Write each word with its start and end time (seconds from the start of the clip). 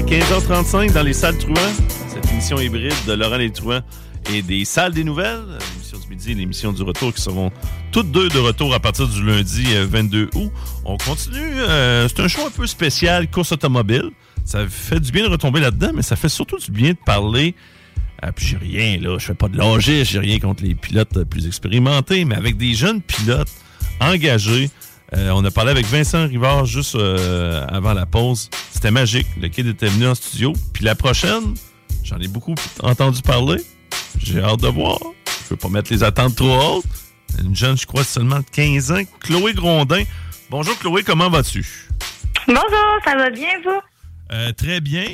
À 0.00 0.02
15h35 0.02 0.94
dans 0.94 1.02
les 1.02 1.12
salles 1.12 1.36
Truand, 1.36 1.60
cette 2.08 2.32
émission 2.32 2.58
hybride 2.58 2.94
de 3.06 3.12
Laurent 3.12 3.36
Les 3.36 3.52
Truand 3.52 3.82
et 4.32 4.40
des 4.40 4.64
salles 4.64 4.94
des 4.94 5.04
nouvelles, 5.04 5.42
l'émission 5.74 5.98
du 5.98 6.08
midi 6.08 6.30
et 6.32 6.34
l'émission 6.34 6.72
du 6.72 6.82
retour 6.82 7.12
qui 7.12 7.20
seront 7.20 7.52
toutes 7.92 8.10
deux 8.10 8.30
de 8.30 8.38
retour 8.38 8.72
à 8.72 8.80
partir 8.80 9.06
du 9.06 9.22
lundi 9.22 9.66
euh, 9.74 9.86
22 9.86 10.30
août. 10.36 10.50
On 10.86 10.96
continue, 10.96 11.36
euh, 11.42 12.08
c'est 12.08 12.20
un 12.20 12.28
show 12.28 12.46
un 12.46 12.50
peu 12.50 12.66
spécial, 12.66 13.30
course 13.30 13.52
automobile. 13.52 14.10
Ça 14.46 14.66
fait 14.66 15.00
du 15.00 15.12
bien 15.12 15.24
de 15.24 15.28
retomber 15.28 15.60
là-dedans, 15.60 15.90
mais 15.94 16.02
ça 16.02 16.16
fait 16.16 16.30
surtout 16.30 16.56
du 16.56 16.70
bien 16.70 16.92
de 16.92 16.98
parler. 17.04 17.54
Euh, 18.24 18.32
puis 18.34 18.46
j'ai 18.46 18.56
rien, 18.56 18.98
là, 18.98 19.18
je 19.18 19.26
fais 19.26 19.34
pas 19.34 19.48
de 19.48 19.58
logique, 19.58 20.06
j'ai 20.06 20.18
rien 20.18 20.38
contre 20.38 20.62
les 20.62 20.74
pilotes 20.74 21.14
euh, 21.18 21.26
plus 21.26 21.46
expérimentés, 21.46 22.24
mais 22.24 22.36
avec 22.36 22.56
des 22.56 22.72
jeunes 22.72 23.02
pilotes 23.02 23.52
engagés. 24.00 24.70
Euh, 25.16 25.30
on 25.30 25.44
a 25.44 25.50
parlé 25.50 25.72
avec 25.72 25.86
Vincent 25.86 26.28
Rivard 26.28 26.66
juste 26.66 26.94
euh, 26.94 27.66
avant 27.68 27.94
la 27.94 28.06
pause. 28.06 28.48
C'était 28.70 28.90
magique. 28.92 29.26
Le 29.40 29.48
kid 29.48 29.66
était 29.66 29.88
venu 29.88 30.06
en 30.06 30.14
studio. 30.14 30.52
Puis 30.72 30.84
la 30.84 30.94
prochaine, 30.94 31.54
j'en 32.04 32.18
ai 32.18 32.28
beaucoup 32.28 32.54
entendu 32.82 33.20
parler. 33.22 33.60
J'ai 34.18 34.40
hâte 34.40 34.60
de 34.60 34.68
voir. 34.68 34.98
Je 35.44 35.50
veux 35.50 35.56
pas 35.56 35.68
mettre 35.68 35.92
les 35.92 36.04
attentes 36.04 36.36
trop 36.36 36.76
hautes. 36.76 36.84
Une 37.42 37.56
jeune, 37.56 37.76
je 37.76 37.86
crois, 37.86 38.04
seulement 38.04 38.38
de 38.38 38.44
15 38.52 38.92
ans. 38.92 39.02
Chloé 39.20 39.52
Grondin. 39.52 40.02
Bonjour 40.48 40.78
Chloé, 40.78 41.02
comment 41.02 41.30
vas-tu? 41.30 41.88
Bonjour, 42.46 42.98
ça 43.04 43.16
va 43.16 43.30
bien, 43.30 43.48
vous? 43.64 43.80
Euh, 44.32 44.52
très 44.52 44.80
bien. 44.80 45.04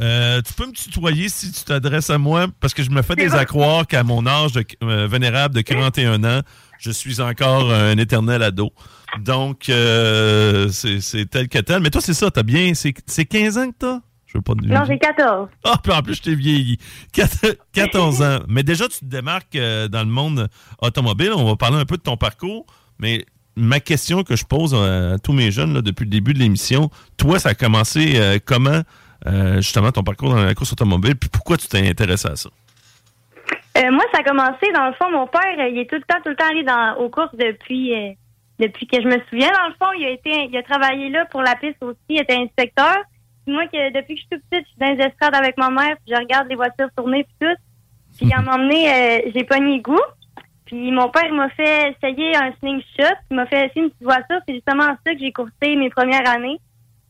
Euh, 0.00 0.40
tu 0.42 0.52
peux 0.54 0.66
me 0.66 0.72
tutoyer 0.72 1.28
si 1.28 1.52
tu 1.52 1.62
t'adresses 1.62 2.10
à 2.10 2.18
moi? 2.18 2.46
Parce 2.60 2.72
que 2.72 2.82
je 2.82 2.90
me 2.90 3.02
fais 3.02 3.14
des 3.16 3.34
à 3.34 3.44
croire 3.44 3.86
qu'à 3.86 4.02
mon 4.02 4.26
âge 4.26 4.52
de, 4.52 4.64
euh, 4.82 5.06
vénérable 5.06 5.54
de 5.54 5.60
41 5.60 6.24
ans, 6.24 6.40
je 6.78 6.90
suis 6.90 7.20
encore 7.20 7.70
un 7.72 7.98
éternel 7.98 8.42
ado. 8.42 8.72
Donc, 9.18 9.68
euh, 9.68 10.68
c'est 10.70 11.28
tel 11.28 11.48
que 11.48 11.58
tel. 11.58 11.80
Mais 11.82 11.90
toi, 11.90 12.00
c'est 12.00 12.14
ça, 12.14 12.30
t'as 12.30 12.42
bien... 12.42 12.74
C'est 12.74 12.94
c'est 13.06 13.24
15 13.24 13.58
ans 13.58 13.70
que 13.70 13.76
t'as? 13.78 13.98
Je 14.26 14.38
veux 14.38 14.42
pas 14.42 14.54
te- 14.54 14.64
Non, 14.64 14.84
j'ai 14.86 14.98
14. 14.98 15.48
Ah, 15.64 15.76
puis 15.82 15.92
en 15.92 16.02
plus, 16.02 16.14
je 16.14 16.22
t'ai 16.22 16.34
vieilli. 16.36 16.78
Quat- 17.12 17.56
14 17.72 18.22
ans. 18.22 18.38
Mais 18.48 18.62
déjà, 18.62 18.86
tu 18.86 19.00
te 19.00 19.04
démarques 19.04 19.56
euh, 19.56 19.88
dans 19.88 20.00
le 20.04 20.10
monde 20.10 20.48
automobile. 20.80 21.32
On 21.34 21.44
va 21.44 21.56
parler 21.56 21.78
un 21.78 21.84
peu 21.84 21.96
de 21.96 22.02
ton 22.02 22.16
parcours. 22.16 22.64
Mais 23.00 23.24
ma 23.56 23.80
question 23.80 24.22
que 24.22 24.36
je 24.36 24.44
pose 24.44 24.74
à, 24.74 25.18
tous 25.18 25.32
mes 25.32 25.50
jeunes 25.50 25.74
là, 25.74 25.82
depuis 25.82 26.04
le 26.04 26.10
début 26.10 26.32
de 26.32 26.38
l'émission, 26.38 26.90
toi, 27.16 27.40
ça 27.40 27.48
a 27.50 27.54
commencé 27.54 28.12
euh, 28.14 28.38
comment, 28.44 28.82
euh, 29.26 29.56
justement, 29.56 29.90
ton 29.90 30.04
parcours 30.04 30.30
dans 30.30 30.44
la 30.44 30.54
course 30.54 30.72
automobile? 30.72 31.16
Puis 31.16 31.28
pourquoi 31.28 31.56
tu 31.56 31.66
t'es 31.66 31.88
intéressé 31.88 32.28
à 32.28 32.36
ça? 32.36 32.50
Euh, 33.78 33.90
moi, 33.90 34.04
ça 34.12 34.20
a 34.20 34.22
commencé, 34.22 34.66
dans 34.74 34.86
le 34.86 34.92
fond, 34.94 35.10
mon 35.10 35.26
père, 35.26 35.42
il 35.68 35.78
est 35.78 35.88
tout 35.88 35.96
le 35.96 36.02
temps, 36.02 36.20
tout 36.22 36.28
le 36.30 36.36
temps 36.36 36.48
allé 36.50 36.62
dans, 36.62 36.96
aux 37.04 37.08
courses 37.08 37.34
depuis, 37.34 37.92
depuis 38.60 38.86
que 38.86 39.00
je 39.00 39.06
me 39.08 39.18
souviens. 39.28 39.50
Dans 39.50 39.68
le 39.68 39.74
fond, 39.74 39.92
il 39.98 40.04
a 40.04 40.10
été, 40.10 40.48
il 40.50 40.56
a 40.56 40.62
travaillé 40.62 41.08
là 41.08 41.24
pour 41.26 41.42
la 41.42 41.56
piste 41.56 41.82
aussi, 41.82 41.98
il 42.10 42.20
était 42.20 42.36
inspecteur. 42.36 42.96
Puis 43.44 43.54
moi, 43.54 43.66
que, 43.66 43.92
depuis 43.92 44.14
que 44.14 44.20
je 44.20 44.26
suis 44.26 44.28
toute 44.30 44.42
petite, 44.50 44.66
je 44.66 44.70
suis 44.70 44.78
dans 44.78 44.94
les 44.94 45.04
estrades 45.04 45.34
avec 45.34 45.56
ma 45.56 45.70
mère, 45.70 45.96
puis 46.04 46.14
je 46.14 46.16
regarde 46.16 46.48
les 46.48 46.56
voitures 46.56 46.90
tourner 46.96 47.24
puis 47.24 47.48
tout. 47.48 47.56
Puis 48.18 48.32
à 48.32 48.38
un 48.38 48.42
moment 48.42 48.58
donné, 48.58 49.32
j'ai 49.34 49.44
pogné 49.44 49.76
le 49.76 49.82
goût. 49.82 50.02
Puis 50.66 50.92
mon 50.92 51.08
père 51.08 51.32
m'a 51.32 51.48
fait 51.50 51.96
essayer 51.96 52.36
un 52.36 52.52
slingshot. 52.60 53.16
Il 53.30 53.36
m'a 53.36 53.46
fait 53.46 53.66
essayer 53.66 53.82
une 53.82 53.90
petite 53.90 54.04
voiture. 54.04 54.40
C'est 54.46 54.54
justement 54.54 54.94
ça 55.04 55.12
que 55.12 55.18
j'ai 55.18 55.32
coursé 55.32 55.74
mes 55.74 55.90
premières 55.90 56.28
années. 56.28 56.60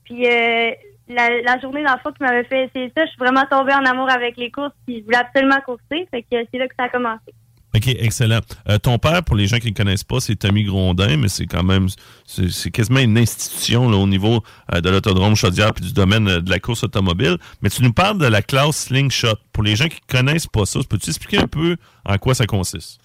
Puis 0.05 0.27
euh, 0.27 0.71
la, 1.09 1.43
la 1.43 1.59
journée 1.61 1.85
fond 2.03 2.13
qui 2.13 2.23
m'avait 2.23 2.45
fait 2.45 2.65
essayer 2.65 2.91
ça, 2.97 3.05
je 3.05 3.11
suis 3.11 3.19
vraiment 3.19 3.45
tombée 3.51 3.75
en 3.75 3.85
amour 3.85 4.09
avec 4.09 4.39
les 4.39 4.51
courses. 4.51 4.73
Puis 4.87 5.01
je 5.01 5.05
voulais 5.05 5.19
absolument 5.19 5.61
courser. 5.65 6.09
Fait 6.11 6.23
que 6.23 6.29
c'est 6.31 6.59
là 6.59 6.69
que 6.69 6.75
ça 6.79 6.85
a 6.85 6.89
commencé. 6.89 7.35
OK, 7.75 7.87
excellent. 7.87 8.41
Euh, 8.69 8.79
ton 8.79 8.99
père, 8.99 9.23
pour 9.23 9.37
les 9.37 9.47
gens 9.47 9.59
qui 9.59 9.69
ne 9.69 9.77
connaissent 9.77 10.05
pas, 10.05 10.19
c'est 10.19 10.35
Tommy 10.35 10.65
Grondin, 10.65 11.17
mais 11.17 11.29
c'est 11.29 11.47
quand 11.47 11.63
même, 11.63 11.87
c'est 12.27 12.71
quasiment 12.71 12.99
une 12.99 13.17
institution 13.17 13.89
là, 13.89 13.97
au 13.97 14.09
niveau 14.09 14.43
euh, 14.75 14.81
de 14.81 14.91
l'autodrome 14.91 15.37
Chaudière 15.37 15.73
puis 15.73 15.85
du 15.85 15.93
domaine 15.93 16.29
euh, 16.29 16.41
de 16.41 16.51
la 16.51 16.59
course 16.59 16.83
automobile. 16.83 17.37
Mais 17.63 17.71
tu 17.71 17.85
nous 17.85 17.93
parles 17.93 18.19
de 18.19 18.27
la 18.27 18.43
classe 18.43 18.87
Slingshot. 18.87 19.37
Pour 19.53 19.63
les 19.63 19.77
gens 19.77 19.87
qui 19.87 20.01
ne 20.09 20.19
connaissent 20.19 20.49
pas 20.49 20.67
ça, 20.67 20.81
peux-tu 20.89 21.11
expliquer 21.11 21.39
un 21.39 21.47
peu 21.47 21.77
en 22.05 22.19
quoi 22.19 22.35
ça 22.35 22.47
consiste? 22.47 23.01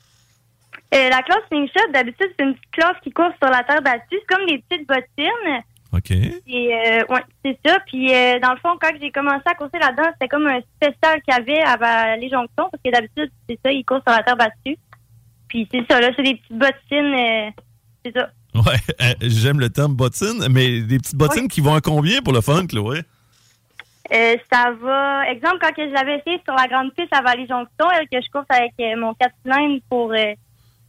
La 0.91 1.21
classe 1.23 1.43
slingshot, 1.49 1.91
d'habitude, 1.91 2.27
c'est 2.37 2.45
une 2.45 2.55
classe 2.71 2.95
qui 3.03 3.11
court 3.11 3.31
sur 3.41 3.51
la 3.51 3.63
terre 3.63 3.81
battue. 3.81 4.05
C'est 4.11 4.25
comme 4.33 4.45
des 4.47 4.63
petites 4.69 4.87
bottines. 4.87 5.61
OK. 5.95 6.11
Et 6.11 6.73
euh, 6.73 7.03
ouais, 7.09 7.23
c'est 7.43 7.57
ça. 7.65 7.77
Puis 7.87 8.13
euh, 8.13 8.39
dans 8.39 8.51
le 8.51 8.59
fond, 8.59 8.77
quand 8.81 8.91
j'ai 9.01 9.11
commencé 9.11 9.43
à 9.45 9.55
courser 9.55 9.79
là-dedans, 9.79 10.09
c'était 10.13 10.27
comme 10.27 10.47
un 10.47 10.59
spécial 10.75 11.21
qu'il 11.21 11.33
y 11.33 11.37
avait 11.37 11.61
avant 11.61 12.15
les 12.19 12.29
jonctions, 12.29 12.69
parce 12.69 12.83
que 12.83 12.91
d'habitude, 12.91 13.31
c'est 13.47 13.59
ça, 13.63 13.71
ils 13.71 13.85
courent 13.85 14.01
sur 14.05 14.15
la 14.15 14.23
terre 14.23 14.37
battue. 14.37 14.77
Puis 15.47 15.67
c'est 15.71 15.85
ça, 15.89 15.99
là, 16.01 16.09
c'est 16.15 16.23
des 16.23 16.35
petites 16.35 16.57
bottines, 16.57 17.15
euh, 17.15 17.49
c'est 18.03 18.13
ça. 18.13 18.29
Ouais, 18.55 18.77
euh, 19.01 19.13
j'aime 19.21 19.59
le 19.59 19.69
terme 19.69 19.93
bottine, 19.95 20.47
mais 20.49 20.81
des 20.81 20.97
petites 20.97 21.15
bottines 21.15 21.47
qui 21.47 21.61
vont 21.61 21.75
à 21.75 21.81
combien 21.81 22.21
pour 22.21 22.33
le 22.33 22.41
fun, 22.41 22.65
Chloé? 22.67 23.01
Euh, 24.13 24.35
ça 24.51 24.71
va. 24.81 25.29
Exemple, 25.31 25.57
quand 25.61 25.71
je 25.77 25.91
l'avais 25.91 26.19
essayé 26.19 26.39
sur 26.43 26.53
la 26.53 26.67
grande 26.67 26.93
piste 26.93 27.11
à 27.11 27.21
Vallée-Jonction, 27.21 27.89
elle, 27.97 28.07
que 28.07 28.23
je 28.23 28.31
course 28.31 28.45
avec 28.49 28.73
mon 28.97 29.13
4 29.15 29.33
cylindres 29.43 29.81
pour 29.89 30.11
euh, 30.11 30.33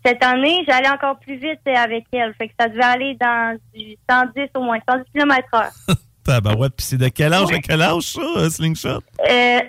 cette 0.06 0.22
année, 0.22 0.64
j'allais 0.68 0.88
encore 0.88 1.18
plus 1.18 1.36
vite 1.36 1.60
euh, 1.66 1.74
avec 1.74 2.04
elle. 2.12 2.32
Fait 2.38 2.48
que 2.48 2.54
ça 2.58 2.68
devait 2.68 2.82
aller 2.82 3.16
dans 3.20 3.58
du 3.74 3.96
110 4.08 4.48
au 4.56 4.62
moins, 4.62 4.78
110 4.88 5.04
km 5.12 5.48
heure. 5.54 5.70
Tabarouette, 6.24 6.74
puis 6.76 6.84
c'est 6.86 6.96
de 6.98 7.08
quel 7.08 7.32
âge 7.32 7.52
à 7.52 7.58
quel 7.60 7.80
âge, 7.82 8.02
ça, 8.02 8.20
euh, 8.36 8.50
Slingshot? 8.50 8.88
Euh, 8.88 9.00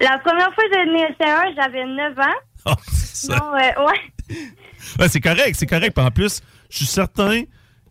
la 0.02 0.18
première 0.24 0.52
fois 0.54 0.64
que 0.64 0.74
j'ai 0.74 0.86
donné 0.86 1.04
un 1.06 1.56
j'avais 1.56 1.86
9 1.86 2.20
ans. 2.20 2.24
Ah, 2.66 2.76
c'est 2.92 3.28
ça. 3.28 3.36
Non, 3.38 3.54
euh, 3.56 3.86
ouais. 3.86 4.36
Ouais, 5.00 5.10
c'est 5.10 5.20
correct, 5.20 5.56
c'est 5.56 5.66
correct. 5.68 5.94
Puis 5.96 6.06
en 6.06 6.12
plus, 6.12 6.42
je 6.70 6.78
suis 6.78 6.86
certain 6.86 7.44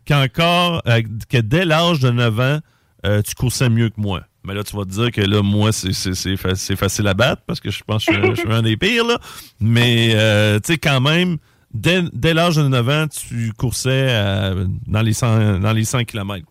qu'encore, 0.07 0.81
euh, 0.87 1.01
que 1.29 1.37
dès 1.37 1.63
l'âge 1.63 1.99
de 1.99 2.09
9 2.09 2.39
ans, 2.39 2.59
tu 3.23 3.35
coursais 3.35 3.69
mieux 3.69 3.89
que 3.89 3.99
moi. 4.01 4.21
Mais 4.43 4.53
là, 4.53 4.63
tu 4.63 4.75
vas 4.75 4.83
te 4.83 4.89
dire 4.89 5.11
que 5.11 5.21
là, 5.21 5.41
moi, 5.43 5.71
c'est- 5.71 5.93
c'est 5.93 6.13
c'est 6.15 6.35
fa- 6.37 6.55
c'est 6.55 6.75
facile 6.75 7.07
à 7.07 7.13
battre 7.13 7.41
parce 7.45 7.59
que 7.59 7.69
je 7.69 7.83
pense 7.83 8.05
que 8.05 8.13
je 8.13 8.19
suis, 8.19 8.29
je 8.35 8.41
suis 8.41 8.51
un 8.51 8.61
des 8.61 8.75
pires, 8.77 9.05
là. 9.05 9.17
Mais, 9.59 10.09
tu 10.63 10.73
sais, 10.73 10.77
quand 10.77 10.99
même, 11.01 11.37
dès, 11.73 12.01
dès 12.13 12.33
l'âge 12.33 12.55
de 12.55 12.67
9 12.67 12.89
ans, 12.89 13.07
tu 13.07 13.51
coursais 13.53 14.07
euh, 14.09 14.65
dans, 14.87 15.01
les 15.01 15.13
100, 15.13 15.59
dans 15.59 15.73
les 15.73 15.83
100 15.85 16.03
km. 16.05 16.45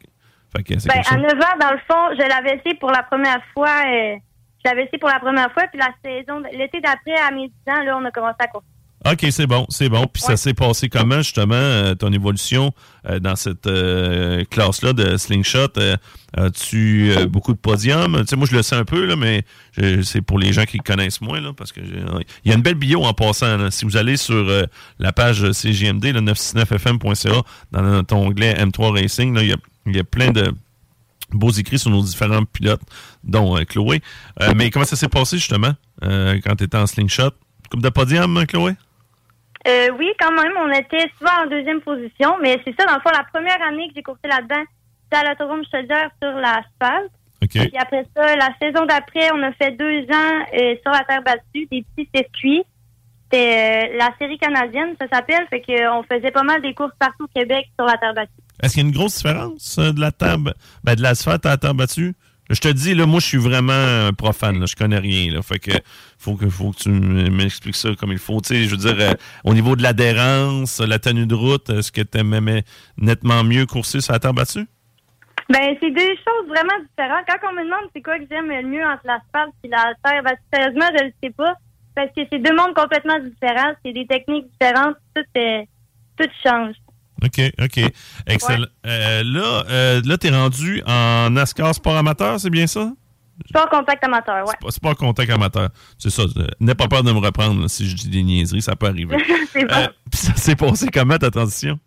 Fait 0.54 0.62
que 0.62 0.74
Ben, 0.74 0.98
à 0.98 1.02
chose. 1.02 1.18
9 1.18 1.32
ans, 1.32 1.58
dans 1.60 1.72
le 1.72 1.80
fond, 1.90 2.16
je 2.18 2.28
l'avais 2.28 2.56
essayé 2.58 2.74
pour 2.76 2.90
la 2.90 3.02
première 3.02 3.42
fois. 3.52 3.82
euh, 3.86 4.16
je 4.64 4.70
l'avais 4.70 4.84
essayé 4.84 4.98
pour 4.98 5.08
la 5.10 5.20
première 5.20 5.52
fois, 5.52 5.64
puis 5.68 5.78
la 5.78 5.92
saison, 6.04 6.42
l'été 6.52 6.80
d'après, 6.80 7.14
à 7.20 7.30
mes 7.30 7.48
10 7.48 7.54
ans, 7.68 7.82
là, 7.84 7.98
on 7.98 8.04
a 8.04 8.10
commencé 8.10 8.36
à 8.40 8.46
courir. 8.48 8.66
OK, 9.12 9.26
c'est 9.30 9.46
bon, 9.46 9.66
c'est 9.68 9.88
bon. 9.88 10.06
Puis 10.12 10.22
ça 10.22 10.36
s'est 10.36 10.54
passé 10.54 10.88
comment, 10.88 11.18
justement, 11.18 11.54
euh, 11.54 11.94
ton 11.94 12.12
évolution 12.12 12.72
euh, 13.08 13.18
dans 13.20 13.36
cette 13.36 13.66
euh, 13.66 14.44
classe-là 14.50 14.92
de 14.92 15.16
slingshot? 15.16 15.68
Euh, 15.78 15.96
As-tu 16.36 17.12
euh, 17.16 17.26
beaucoup 17.26 17.52
de 17.52 17.58
podiums? 17.58 18.18
Tu 18.20 18.26
sais, 18.26 18.36
moi, 18.36 18.46
je 18.50 18.54
le 18.56 18.62
sais 18.62 18.74
un 18.76 18.84
peu, 18.84 19.06
là, 19.06 19.16
mais 19.16 19.44
je- 19.78 20.02
c'est 20.02 20.20
pour 20.20 20.38
les 20.38 20.52
gens 20.52 20.64
qui 20.64 20.78
connaissent 20.78 21.20
moins, 21.20 21.40
là, 21.40 21.52
parce 21.56 21.72
que 21.72 21.80
j'ai- 21.84 22.02
il 22.44 22.50
y 22.50 22.52
a 22.52 22.56
une 22.56 22.62
belle 22.62 22.74
bio 22.74 23.04
en 23.04 23.14
passant. 23.14 23.56
là. 23.56 23.70
Si 23.70 23.84
vous 23.84 23.96
allez 23.96 24.16
sur 24.16 24.34
euh, 24.34 24.64
la 24.98 25.12
page 25.12 25.50
CGMD, 25.52 26.12
le 26.12 26.20
969fm.ca, 26.20 27.42
dans 27.72 27.82
notre 27.82 28.14
onglet 28.14 28.54
M3 28.54 28.92
Racing, 29.00 29.34
là, 29.34 29.42
il 29.42 29.48
y 29.48 29.52
a, 29.52 29.56
il 29.86 29.96
y 29.96 30.00
a 30.00 30.04
plein 30.04 30.30
de 30.30 30.52
beaux 31.32 31.50
écrits 31.52 31.78
sur 31.78 31.90
nos 31.90 32.02
différents 32.02 32.44
pilotes, 32.44 32.82
dont 33.24 33.56
euh, 33.56 33.64
Chloé. 33.64 34.02
Euh, 34.42 34.52
mais 34.54 34.70
comment 34.70 34.84
ça 34.84 34.96
s'est 34.96 35.08
passé, 35.08 35.38
justement, 35.38 35.72
euh, 36.04 36.38
quand 36.44 36.54
tu 36.56 36.64
étais 36.64 36.76
en 36.76 36.86
slingshot? 36.86 37.30
Coupe 37.70 37.82
de 37.82 37.88
podium, 37.88 38.44
Chloé? 38.46 38.74
Euh, 39.66 39.88
oui, 39.98 40.12
quand 40.20 40.30
même, 40.30 40.52
on 40.58 40.70
était 40.70 41.10
souvent 41.18 41.44
en 41.44 41.46
deuxième 41.46 41.80
position, 41.80 42.36
mais 42.40 42.60
c'est 42.64 42.74
ça, 42.78 42.86
dans 42.86 42.94
le 42.94 43.00
fond, 43.00 43.10
la 43.12 43.24
première 43.24 43.60
année 43.62 43.88
que 43.88 43.94
j'ai 43.96 44.02
coursé 44.02 44.28
là-dedans, 44.28 44.62
à 45.12 45.24
l'autodrome 45.24 45.62
Chaudière 45.70 46.10
sur 46.22 46.32
l'asphalte. 46.32 47.12
OK. 47.42 47.50
Puis 47.50 47.78
après 47.78 48.06
ça, 48.16 48.36
la 48.36 48.50
saison 48.60 48.86
d'après, 48.86 49.30
on 49.32 49.42
a 49.42 49.52
fait 49.52 49.72
deux 49.72 50.02
ans 50.02 50.44
euh, 50.54 50.74
sur 50.82 50.92
la 50.92 51.04
terre 51.04 51.22
battue, 51.22 51.66
des 51.70 51.84
petits 51.94 52.08
circuits. 52.14 52.64
C'était 53.24 53.90
euh, 53.92 53.98
la 53.98 54.10
série 54.18 54.38
canadienne, 54.38 54.94
ça 55.00 55.06
s'appelle. 55.12 55.46
Fait 55.50 55.60
qu'on 55.60 56.02
faisait 56.10 56.30
pas 56.30 56.42
mal 56.42 56.62
des 56.62 56.74
courses 56.74 56.94
partout 56.98 57.24
au 57.24 57.28
Québec 57.34 57.66
sur 57.78 57.86
la 57.86 57.96
terre 57.98 58.14
battue. 58.14 58.32
Est-ce 58.62 58.74
qu'il 58.74 58.82
y 58.82 58.86
a 58.86 58.88
une 58.88 58.94
grosse 58.94 59.16
différence 59.16 59.78
de 59.78 60.00
la 60.00 60.12
terre, 60.12 60.38
ben, 60.38 60.94
de 60.94 61.02
l'asphalte 61.02 61.44
à 61.46 61.50
la 61.50 61.56
terre 61.56 61.74
battue? 61.74 62.14
Je 62.48 62.60
te 62.60 62.68
dis, 62.68 62.94
là, 62.94 63.06
moi, 63.06 63.18
je 63.18 63.26
suis 63.26 63.38
vraiment 63.38 64.12
profane. 64.16 64.60
Là, 64.60 64.66
je 64.66 64.76
connais 64.76 64.98
rien. 64.98 65.32
Là, 65.32 65.42
fait 65.42 65.58
que 65.58 65.72
faut 66.18 66.36
que 66.36 66.48
faut 66.48 66.70
que 66.70 66.78
tu 66.78 66.90
m'expliques 66.90 67.76
ça 67.76 67.90
comme 67.98 68.12
il 68.12 68.18
faut. 68.18 68.40
Tu 68.40 68.48
sais, 68.48 68.64
je 68.64 68.70
veux 68.70 68.76
dire, 68.76 68.96
euh, 69.00 69.14
au 69.44 69.52
niveau 69.52 69.74
de 69.74 69.82
l'adhérence, 69.82 70.80
la 70.80 70.98
tenue 70.98 71.26
de 71.26 71.34
route, 71.34 71.68
est-ce 71.70 71.90
que 71.90 72.02
tu 72.02 72.18
aimais 72.18 72.62
nettement 72.96 73.42
mieux 73.42 73.66
courser 73.66 74.00
sur 74.00 74.12
la 74.12 74.20
terre 74.20 74.34
battue? 74.34 74.66
Ben, 75.48 75.76
c'est 75.80 75.90
deux 75.90 76.14
choses 76.16 76.48
vraiment 76.48 76.78
différentes. 76.90 77.24
Quand 77.28 77.48
on 77.50 77.54
me 77.54 77.64
demande 77.64 77.88
c'est 77.94 78.02
quoi 78.02 78.18
que 78.18 78.24
j'aime 78.30 78.48
le 78.48 78.62
mieux 78.62 78.84
entre 78.84 79.02
l'asphalte 79.04 79.54
et 79.62 79.68
la 79.68 79.92
terre, 80.04 80.22
ben, 80.22 80.36
sérieusement, 80.52 80.86
je 80.98 81.04
le 81.04 81.12
sais 81.22 81.30
pas. 81.30 81.54
Parce 81.94 82.08
que 82.08 82.22
c'est 82.30 82.38
deux 82.38 82.54
mondes 82.54 82.74
complètement 82.74 83.18
différents. 83.18 83.72
C'est 83.84 83.92
des 83.92 84.06
techniques 84.06 84.46
différentes. 84.52 84.96
Tout, 85.14 85.22
euh, 85.36 85.62
tout 86.18 86.28
change. 86.44 86.74
OK, 87.24 87.40
OK. 87.62 87.80
Excellent. 88.26 88.66
Euh, 88.86 89.22
là, 89.24 89.64
euh, 89.70 90.02
là 90.04 90.18
tu 90.18 90.26
es 90.26 90.30
rendu 90.30 90.82
en 90.86 91.30
NASCAR 91.30 91.74
sport 91.74 91.96
amateur, 91.96 92.38
c'est 92.38 92.50
bien 92.50 92.66
ça? 92.66 92.90
Sport 93.48 93.68
contact 93.68 94.02
amateur, 94.04 94.46
ouais. 94.46 94.70
Sport 94.70 94.96
contact 94.96 95.30
amateur. 95.30 95.68
C'est 95.98 96.10
ça. 96.10 96.22
euh, 96.22 96.46
N'aie 96.60 96.74
pas 96.74 96.88
peur 96.88 97.02
de 97.02 97.12
me 97.12 97.18
reprendre 97.18 97.60
là, 97.62 97.68
si 97.68 97.88
je 97.88 97.94
dis 97.94 98.08
des 98.08 98.22
niaiseries, 98.22 98.62
ça 98.62 98.76
peut 98.76 98.86
arriver. 98.86 99.16
c'est 99.50 99.64
bon. 99.66 99.74
Euh, 99.74 99.86
puis 100.10 100.18
ça 100.20 100.34
s'est 100.34 100.56
passé 100.56 100.88
comment 100.92 101.18
ta 101.18 101.30
transition? 101.30 101.78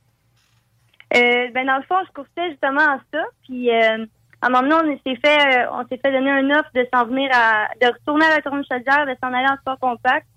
Euh, 1.15 1.47
ben 1.53 1.65
dans 1.65 1.77
le 1.77 1.83
fond, 1.87 1.95
je 2.07 2.13
coursais 2.13 2.51
justement 2.51 2.81
en 2.81 2.99
ça. 3.11 3.23
Puis 3.47 3.69
euh, 3.71 4.05
à 4.41 4.47
un 4.47 4.49
moment 4.49 4.61
donné, 4.79 4.99
on 5.05 5.09
s'est 5.09 5.17
fait, 5.23 5.65
on 5.71 5.81
s'est 5.87 5.99
fait 6.03 6.11
donner 6.11 6.29
un 6.31 6.49
offre 6.51 6.69
de 6.75 6.85
s'en 6.93 7.05
venir 7.05 7.29
à, 7.33 7.67
de 7.81 7.87
retourner 7.87 8.25
à 8.25 8.35
la 8.35 8.41
tourne 8.41 8.63
chaudière, 8.71 9.05
de 9.07 9.15
s'en 9.21 9.33
aller 9.33 9.47
en 9.49 9.57
sport 9.57 9.79
compact. 9.79 10.27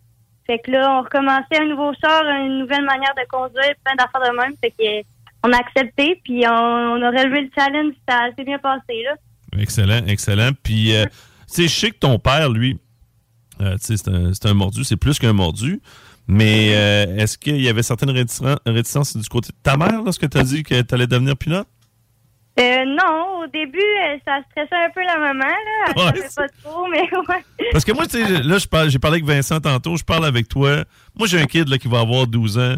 Fait 0.53 0.59
que 0.59 0.71
là, 0.71 0.99
on 0.99 1.03
recommençait 1.03 1.63
un 1.63 1.67
nouveau 1.67 1.95
char, 1.99 2.25
une 2.27 2.59
nouvelle 2.59 2.85
manière 2.85 3.15
de 3.17 3.27
conduire, 3.31 3.73
plein 3.83 3.95
d'affaires 3.97 4.31
de 4.31 4.37
même. 4.37 4.53
Fait 4.61 4.71
que 4.71 4.85
euh, 4.85 5.03
on 5.43 5.51
a 5.51 5.57
accepté, 5.57 6.21
puis 6.23 6.45
on, 6.47 7.03
a 7.03 7.09
relevé 7.11 7.41
le 7.41 7.51
challenge, 7.57 7.95
ça 8.07 8.27
s'est 8.37 8.45
bien 8.45 8.59
passé 8.59 9.03
là. 9.03 9.15
Excellent, 9.59 10.05
excellent. 10.07 10.51
Puis, 10.63 10.95
euh, 10.95 11.07
tu 11.07 11.13
sais, 11.47 11.63
je 11.63 11.75
sais 11.75 11.91
que 11.91 11.99
ton 11.99 12.19
père, 12.19 12.51
lui, 12.51 12.79
euh, 13.63 13.77
c'est 13.81 14.07
un, 14.09 14.33
un 14.45 14.55
mordu, 14.55 14.85
c'est 14.85 14.99
plus 14.99 15.19
qu'un 15.19 15.33
mordu. 15.33 15.81
Mais 16.29 16.73
euh, 16.75 17.17
est-ce 17.17 17.39
qu'il 17.39 17.63
y 17.63 17.71
avait 17.71 17.83
certaines 17.83 18.11
réticen- 18.11 18.59
réticences 18.67 19.17
du 19.17 19.29
côté 19.31 19.49
de 19.49 19.59
ta 19.63 19.79
mère 19.79 20.03
lorsque 20.03 20.29
tu 20.29 20.37
as 20.37 20.45
dit 20.45 20.65
que 20.65 20.83
tu 20.83 20.95
allais 20.95 21.07
devenir 21.07 21.35
pilote? 21.35 21.67
Euh, 22.61 22.85
non, 22.85 23.41
au 23.43 23.47
début, 23.47 23.79
euh, 23.79 24.17
ça 24.27 24.41
stressait 24.51 24.85
un 24.85 24.91
peu 24.91 25.01
la 25.03 25.19
maman, 25.19 25.45
là. 25.47 26.13
Ouais, 26.13 26.21
pas 26.37 26.49
trop, 26.63 26.87
mais 26.89 27.01
ouais. 27.29 27.45
Parce 27.73 27.85
que 27.85 27.93
moi, 27.93 28.07
tu 28.07 28.23
sais, 28.23 28.43
là, 28.43 28.59
je 28.59 28.67
parle- 28.67 28.91
j'ai 28.91 28.99
parlé 28.99 29.17
avec 29.17 29.25
Vincent 29.25 29.59
tantôt, 29.59 29.97
je 29.97 30.05
parle 30.05 30.27
avec 30.27 30.49
toi. 30.49 30.85
Moi, 31.19 31.27
j'ai 31.29 31.41
un 31.41 31.47
kid 31.47 31.67
là, 31.69 31.79
qui 31.79 31.89
va 31.89 32.01
avoir 32.01 32.27
12 32.27 32.59
ans. 32.59 32.77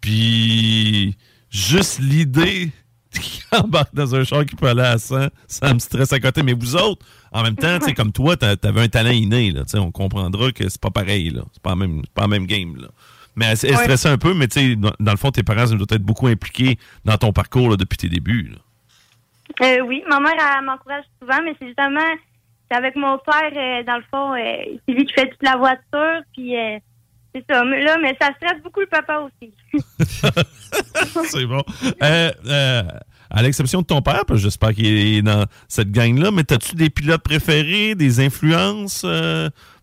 Puis, 0.00 1.16
juste 1.50 1.98
l'idée 1.98 2.70
qu'il 3.12 3.42
embarque 3.58 3.94
dans 3.94 4.14
un 4.14 4.24
char 4.24 4.44
qui 4.46 4.54
peut 4.56 4.68
aller 4.68 4.82
à 4.82 4.98
100, 4.98 5.26
ça 5.48 5.74
me 5.74 5.78
stresse 5.80 6.12
à 6.12 6.20
côté. 6.20 6.42
Mais 6.42 6.52
vous 6.52 6.76
autres, 6.76 7.04
en 7.32 7.42
même 7.42 7.56
temps, 7.56 7.78
tu 7.80 7.86
sais, 7.86 7.94
comme 7.94 8.12
toi, 8.12 8.36
t'a- 8.36 8.56
t'avais 8.56 8.82
un 8.82 8.88
talent 8.88 9.10
inné. 9.10 9.50
Là, 9.50 9.64
tu 9.64 9.70
sais, 9.70 9.78
on 9.78 9.90
comprendra 9.90 10.52
que 10.52 10.68
c'est 10.68 10.80
pas 10.80 10.90
pareil. 10.90 11.30
là. 11.30 11.42
C'est 11.52 11.62
pas, 11.62 11.74
même- 11.74 12.02
pas 12.14 12.22
la 12.22 12.28
même 12.28 12.46
game. 12.46 12.76
Là. 12.76 12.88
Mais 13.36 13.46
elle, 13.46 13.58
elle 13.64 13.70
Ouais. 13.76 13.82
stressait 13.84 14.08
un 14.08 14.18
peu, 14.18 14.34
mais 14.34 14.48
tu 14.48 14.60
sais, 14.60 14.76
dans, 14.76 14.92
dans 15.00 15.12
le 15.12 15.18
fond, 15.18 15.30
tes 15.30 15.42
parents 15.42 15.66
ils 15.66 15.76
doivent 15.76 15.86
être 15.90 16.02
beaucoup 16.02 16.26
impliqués 16.28 16.78
dans 17.04 17.16
ton 17.16 17.32
parcours 17.32 17.70
là, 17.70 17.76
depuis 17.76 17.96
tes 17.98 18.08
débuts. 18.08 18.50
là. 18.52 18.58
Euh, 19.62 19.80
oui, 19.80 20.02
ma 20.08 20.20
mère 20.20 20.62
m'encourage 20.62 21.04
souvent, 21.20 21.42
mais 21.42 21.54
c'est 21.58 21.68
justement 21.68 22.16
avec 22.70 22.96
mon 22.96 23.18
père, 23.18 23.52
euh, 23.56 23.82
dans 23.84 23.96
le 23.96 24.04
fond, 24.10 24.34
euh, 24.34 24.78
c'est 24.86 24.94
lui 24.94 25.04
qui 25.04 25.12
fait 25.12 25.28
toute 25.28 25.42
la 25.42 25.56
voiture, 25.56 26.22
puis 26.32 26.56
euh, 26.56 26.78
c'est 27.34 27.44
ça. 27.50 27.64
Mais 27.64 27.82
Là, 27.82 27.96
mais 28.00 28.16
ça 28.20 28.30
stresse 28.36 28.62
beaucoup 28.62 28.80
le 28.80 28.86
papa 28.86 29.20
aussi. 29.20 29.52
c'est 31.26 31.46
bon. 31.46 31.62
À 33.32 33.42
l'exception 33.42 33.82
de 33.82 33.86
ton 33.86 34.02
père, 34.02 34.24
parce 34.26 34.40
que 34.40 34.44
j'espère 34.44 34.74
qu'il 34.74 34.86
est 34.86 35.22
dans 35.22 35.46
cette 35.68 35.90
gang-là, 35.92 36.30
mais 36.32 36.50
as-tu 36.52 36.74
des 36.74 36.90
pilotes 36.90 37.22
préférés, 37.22 37.94
des 37.94 38.20
influences 38.20 39.04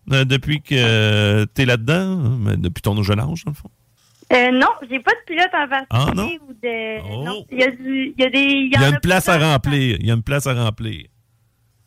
depuis 0.06 0.60
que 0.60 1.44
tu 1.44 1.62
es 1.62 1.64
là-dedans, 1.64 2.16
depuis 2.56 2.82
ton 2.82 3.02
jeune 3.02 3.20
âge, 3.20 3.44
dans 3.44 3.52
le 3.52 3.56
fond? 3.56 3.70
Euh, 4.32 4.50
non, 4.50 4.68
j'ai 4.90 5.00
pas 5.00 5.12
de 5.12 5.24
pilote 5.26 5.48
en 5.54 5.68
particulier 5.68 5.86
Ah, 5.90 6.12
non? 6.14 6.30
ou 6.48 6.52
de. 6.52 7.00
Oh. 7.10 7.24
Non, 7.24 7.44
il 7.50 7.58
y 7.60 7.62
a 7.62 7.70
du, 7.70 8.14
il 8.16 8.22
y 8.22 8.26
a 8.26 8.30
des. 8.30 8.38
Il 8.40 8.72
y 8.72 8.76
a 8.84 8.88
une 8.90 9.00
place 9.00 9.28
à 9.28 9.38
remplir. 9.38 9.96
Il 10.00 10.06
y 10.06 10.10
a 10.10 10.14
une 10.14 10.22
place 10.22 10.46
à 10.46 10.52
remplir. 10.54 11.06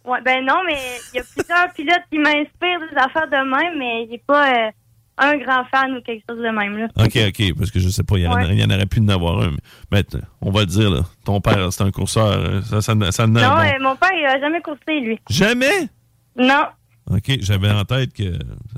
Ouais, 0.03 0.19
ben 0.25 0.43
non, 0.43 0.55
mais 0.65 0.77
il 1.13 1.17
y 1.17 1.19
a 1.19 1.23
plusieurs 1.23 1.71
pilotes 1.73 2.01
qui 2.11 2.17
m'inspirent 2.17 2.79
des 2.89 2.97
affaires 2.97 3.27
de 3.27 3.37
même, 3.47 3.77
mais 3.77 4.07
j'ai 4.09 4.17
pas 4.25 4.51
euh, 4.67 4.71
un 5.19 5.37
grand 5.37 5.63
fan 5.65 5.95
ou 5.95 6.01
quelque 6.01 6.23
chose 6.27 6.39
de 6.39 6.49
même 6.49 6.75
là. 6.77 6.87
OK, 6.97 7.15
OK, 7.27 7.57
parce 7.59 7.69
que 7.69 7.79
je 7.79 7.89
sais 7.89 8.03
pas, 8.03 8.17
il 8.17 8.23
y, 8.23 8.27
en, 8.27 8.33
Ouais. 8.33 8.55
y 8.55 8.63
en 8.63 8.69
aurait 8.71 8.87
pu 8.87 8.99
en 8.99 9.07
avoir 9.09 9.39
un. 9.43 9.51
Mais, 9.91 10.03
on 10.41 10.49
va 10.49 10.61
le 10.61 10.65
dire, 10.65 10.89
là, 10.89 11.01
ton 11.23 11.39
père, 11.41 11.71
c'est 11.71 11.83
un 11.83 11.91
courseur. 11.91 12.25
euh, 12.31 12.61
Ça, 12.63 12.81
ça, 12.81 12.95
Non, 12.95 13.03
bon. 13.33 13.43
euh, 13.59 13.79
mon 13.81 13.95
père, 13.95 14.09
il 14.17 14.25
a 14.25 14.39
jamais 14.39 14.61
coursé, 14.61 14.99
lui. 15.01 15.19
Jamais? 15.29 15.87
Non. 16.35 16.63
OK, 17.09 17.37
j'avais 17.41 17.69
en 17.69 17.83
tête 17.85 18.13
que... 18.13 18.37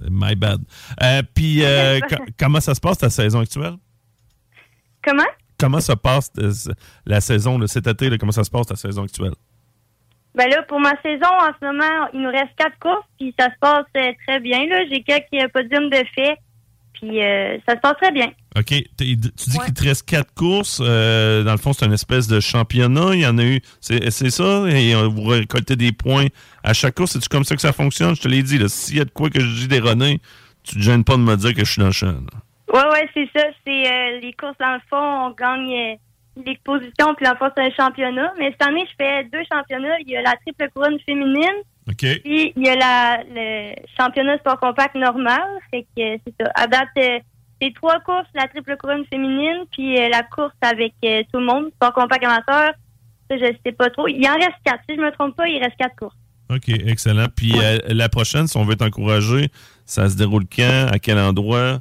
My 0.09 0.35
bad. 0.35 0.61
Euh, 1.01 1.21
Puis, 1.35 1.63
euh, 1.63 1.99
co- 2.01 2.23
comment 2.39 2.59
ça 2.59 2.73
se 2.73 2.79
passe, 2.81 2.97
ta 2.97 3.09
saison 3.09 3.39
actuelle? 3.41 3.75
Comment? 5.03 5.23
comment 5.59 5.79
se 5.79 5.93
passe 5.93 6.31
euh, 6.39 6.51
la 7.05 7.21
saison 7.21 7.57
de 7.59 7.67
cet 7.67 7.87
été? 7.87 8.09
là, 8.09 8.17
comment 8.17 8.31
ça 8.33 8.43
se 8.43 8.49
passe 8.51 8.67
ta 8.67 8.75
saison 8.75 9.03
actuelle? 9.03 9.33
Ben 10.35 10.49
là, 10.49 10.63
pour 10.63 10.79
ma 10.79 10.99
saison, 11.01 11.27
en 11.27 11.51
ce 11.59 11.65
moment, 11.65 12.09
il 12.13 12.21
nous 12.21 12.31
reste 12.31 12.55
quatre 12.57 12.77
courses, 12.79 13.05
puis 13.19 13.33
ça 13.39 13.45
se 13.51 13.59
passe 13.59 13.85
euh, 13.95 14.11
très 14.27 14.39
bien. 14.39 14.65
J'ai 14.89 15.03
quelques 15.03 15.27
euh, 15.35 15.47
podiums 15.53 15.89
de 15.89 16.03
fait, 16.15 16.37
puis 16.93 17.21
euh, 17.23 17.57
ça 17.67 17.75
se 17.75 17.79
passe 17.81 17.95
très 18.01 18.11
bien. 18.11 18.27
OK. 18.55 18.65
Tu 18.67 18.83
dis 18.97 19.17
Ouais. 19.57 19.65
qu'il 19.65 19.73
te 19.73 19.83
reste 19.83 20.07
quatre 20.09 20.33
courses. 20.33 20.79
euh, 20.83 21.43
dans 21.43 21.51
le 21.51 21.57
fond, 21.57 21.73
c'est 21.73 21.85
une 21.85 21.93
espèce 21.93 22.27
de 22.27 22.39
championnat. 22.39 23.13
Il 23.13 23.21
y 23.21 23.27
en 23.27 23.37
a 23.37 23.43
eu. 23.43 23.59
C'est 23.81 24.09
ça? 24.29 24.63
Et 24.69 24.93
euh, 24.95 25.07
vous 25.07 25.23
récoltez 25.23 25.75
des 25.75 25.91
points 25.91 26.27
à 26.63 26.73
chaque 26.73 26.95
course. 26.95 27.11
C'est-tu 27.13 27.29
comme 27.29 27.43
ça 27.43 27.55
que 27.55 27.61
ça 27.61 27.73
fonctionne? 27.73 28.15
Je 28.15 28.21
te 28.21 28.27
l'ai 28.27 28.43
dit. 28.43 28.59
S'il 28.69 28.97
y 28.97 29.01
a 29.01 29.05
de 29.05 29.11
quoi 29.11 29.29
que 29.29 29.39
je 29.39 29.47
dis 29.61 29.67
d'erroné, 29.67 30.19
tu 30.63 30.75
te 30.75 30.81
gênes 30.81 31.03
pas 31.03 31.13
de 31.17 31.21
me 31.21 31.35
dire 31.35 31.53
que 31.53 31.65
je 31.65 31.71
suis 31.71 31.79
dans 31.81 31.87
le 31.87 31.91
champ. 31.93 32.07
là. 32.07 32.21
Ouais, 32.73 32.91
ouais, 32.91 33.09
c'est 33.13 33.29
ça. 33.37 33.45
C'est 33.65 33.87
euh, 33.91 34.19
les 34.21 34.33
courses, 34.33 34.57
dans 34.59 34.73
le 34.73 34.79
fond, 34.89 35.27
on 35.27 35.31
gagne 35.31 35.97
les 36.45 36.57
positions, 36.63 37.13
puis 37.15 37.25
dans 37.25 37.33
le 37.33 37.37
fond, 37.37 37.49
c'est 37.55 37.63
un 37.63 37.71
championnat. 37.71 38.33
Mais 38.39 38.49
cette 38.51 38.67
année, 38.67 38.83
je 38.89 38.95
fais 39.03 39.23
deux 39.25 39.43
championnats. 39.51 39.99
Il 40.01 40.09
y 40.09 40.17
a 40.17 40.21
la 40.23 40.33
triple 40.37 40.67
couronne 40.73 40.97
féminine, 41.05 41.61
OK. 41.89 41.97
puis 42.23 42.53
il 42.55 42.65
y 42.65 42.69
a 42.69 42.75
la, 42.75 43.23
le 43.29 43.75
championnat 43.99 44.37
sport 44.37 44.59
compact 44.59 44.95
normal. 44.95 45.41
Fait 45.71 45.85
que 45.95 46.01
euh, 46.01 46.17
c'est 46.25 46.33
ça. 46.39 46.51
À 46.55 46.67
date, 46.67 46.89
euh, 46.97 47.19
c'est 47.63 47.73
trois 47.73 47.99
courses, 48.01 48.27
la 48.35 48.47
triple 48.47 48.75
couronne 48.77 49.05
féminine, 49.05 49.65
puis 49.71 49.97
euh, 49.97 50.09
la 50.09 50.23
course 50.23 50.53
avec 50.61 50.93
euh, 51.05 51.23
tout 51.31 51.39
le 51.39 51.45
monde, 51.45 51.71
sport 51.75 51.93
compact 51.93 52.23
amateur. 52.23 52.73
Ça, 53.29 53.37
je 53.37 53.53
sais 53.65 53.71
pas 53.71 53.89
trop. 53.89 54.07
Il 54.07 54.25
en 54.27 54.33
reste 54.33 54.57
quatre. 54.65 54.81
Si 54.89 54.95
je 54.95 55.01
me 55.01 55.11
trompe 55.11 55.35
pas, 55.35 55.47
il 55.47 55.59
reste 55.59 55.77
quatre 55.77 55.95
courses. 55.95 56.15
OK, 56.49 56.67
excellent. 56.67 57.27
Puis 57.35 57.53
euh, 57.57 57.79
la 57.87 58.09
prochaine, 58.09 58.47
si 58.47 58.57
on 58.57 58.65
veut 58.65 58.75
t'encourager, 58.75 59.47
ça 59.85 60.09
se 60.09 60.17
déroule 60.17 60.43
quand? 60.45 60.87
À 60.91 60.99
quel 60.99 61.17
endroit? 61.17 61.79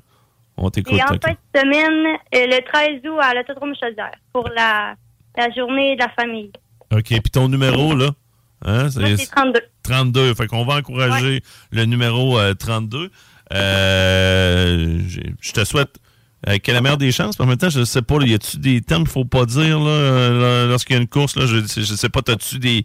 On 0.56 0.70
t'écoute. 0.70 0.94
Et 0.94 1.02
en 1.02 1.08
fin 1.08 1.14
de 1.14 1.60
semaine, 1.60 2.16
le 2.32 2.60
13 2.60 3.00
août 3.10 3.18
à 3.20 3.34
l'autodrome 3.34 3.74
Chaudière 3.74 4.12
pour 4.32 4.48
la, 4.50 4.94
la 5.36 5.50
journée 5.50 5.96
de 5.96 6.00
la 6.00 6.10
famille. 6.10 6.52
OK. 6.92 7.08
Puis 7.08 7.20
ton 7.32 7.48
numéro, 7.48 7.94
là? 7.94 8.10
Hein? 8.64 8.88
C'est 8.90 9.30
32. 9.30 9.58
32. 9.82 10.34
Fait 10.34 10.46
qu'on 10.46 10.64
va 10.64 10.76
encourager 10.76 11.42
le 11.70 11.84
numéro 11.84 12.38
euh, 12.38 12.54
32. 12.54 13.10
Euh, 13.52 14.98
j'ai- 15.08 15.34
je 15.40 15.52
te 15.52 15.64
souhaite 15.64 15.96
euh, 16.48 16.58
que 16.58 16.72
la 16.72 16.80
meilleure 16.80 16.98
des 16.98 17.12
chances. 17.12 17.38
En 17.38 17.46
même 17.46 17.56
temps, 17.56 17.70
je 17.70 17.80
ne 17.80 17.84
sais 17.84 18.02
pas, 18.02 18.16
y 18.22 18.34
a-tu 18.34 18.56
des 18.58 18.80
termes 18.80 19.04
qu'il 19.04 19.12
faut 19.12 19.24
pas 19.24 19.46
dire 19.46 19.78
là, 19.78 19.90
euh, 19.90 20.68
lorsqu'il 20.68 20.94
y 20.94 20.98
a 20.98 21.02
une 21.02 21.06
course? 21.08 21.36
Là, 21.36 21.46
je 21.46 21.56
ne 21.58 21.84
sais 21.96 22.08
pas, 22.08 22.20
as-tu 22.26 22.58
des, 22.58 22.84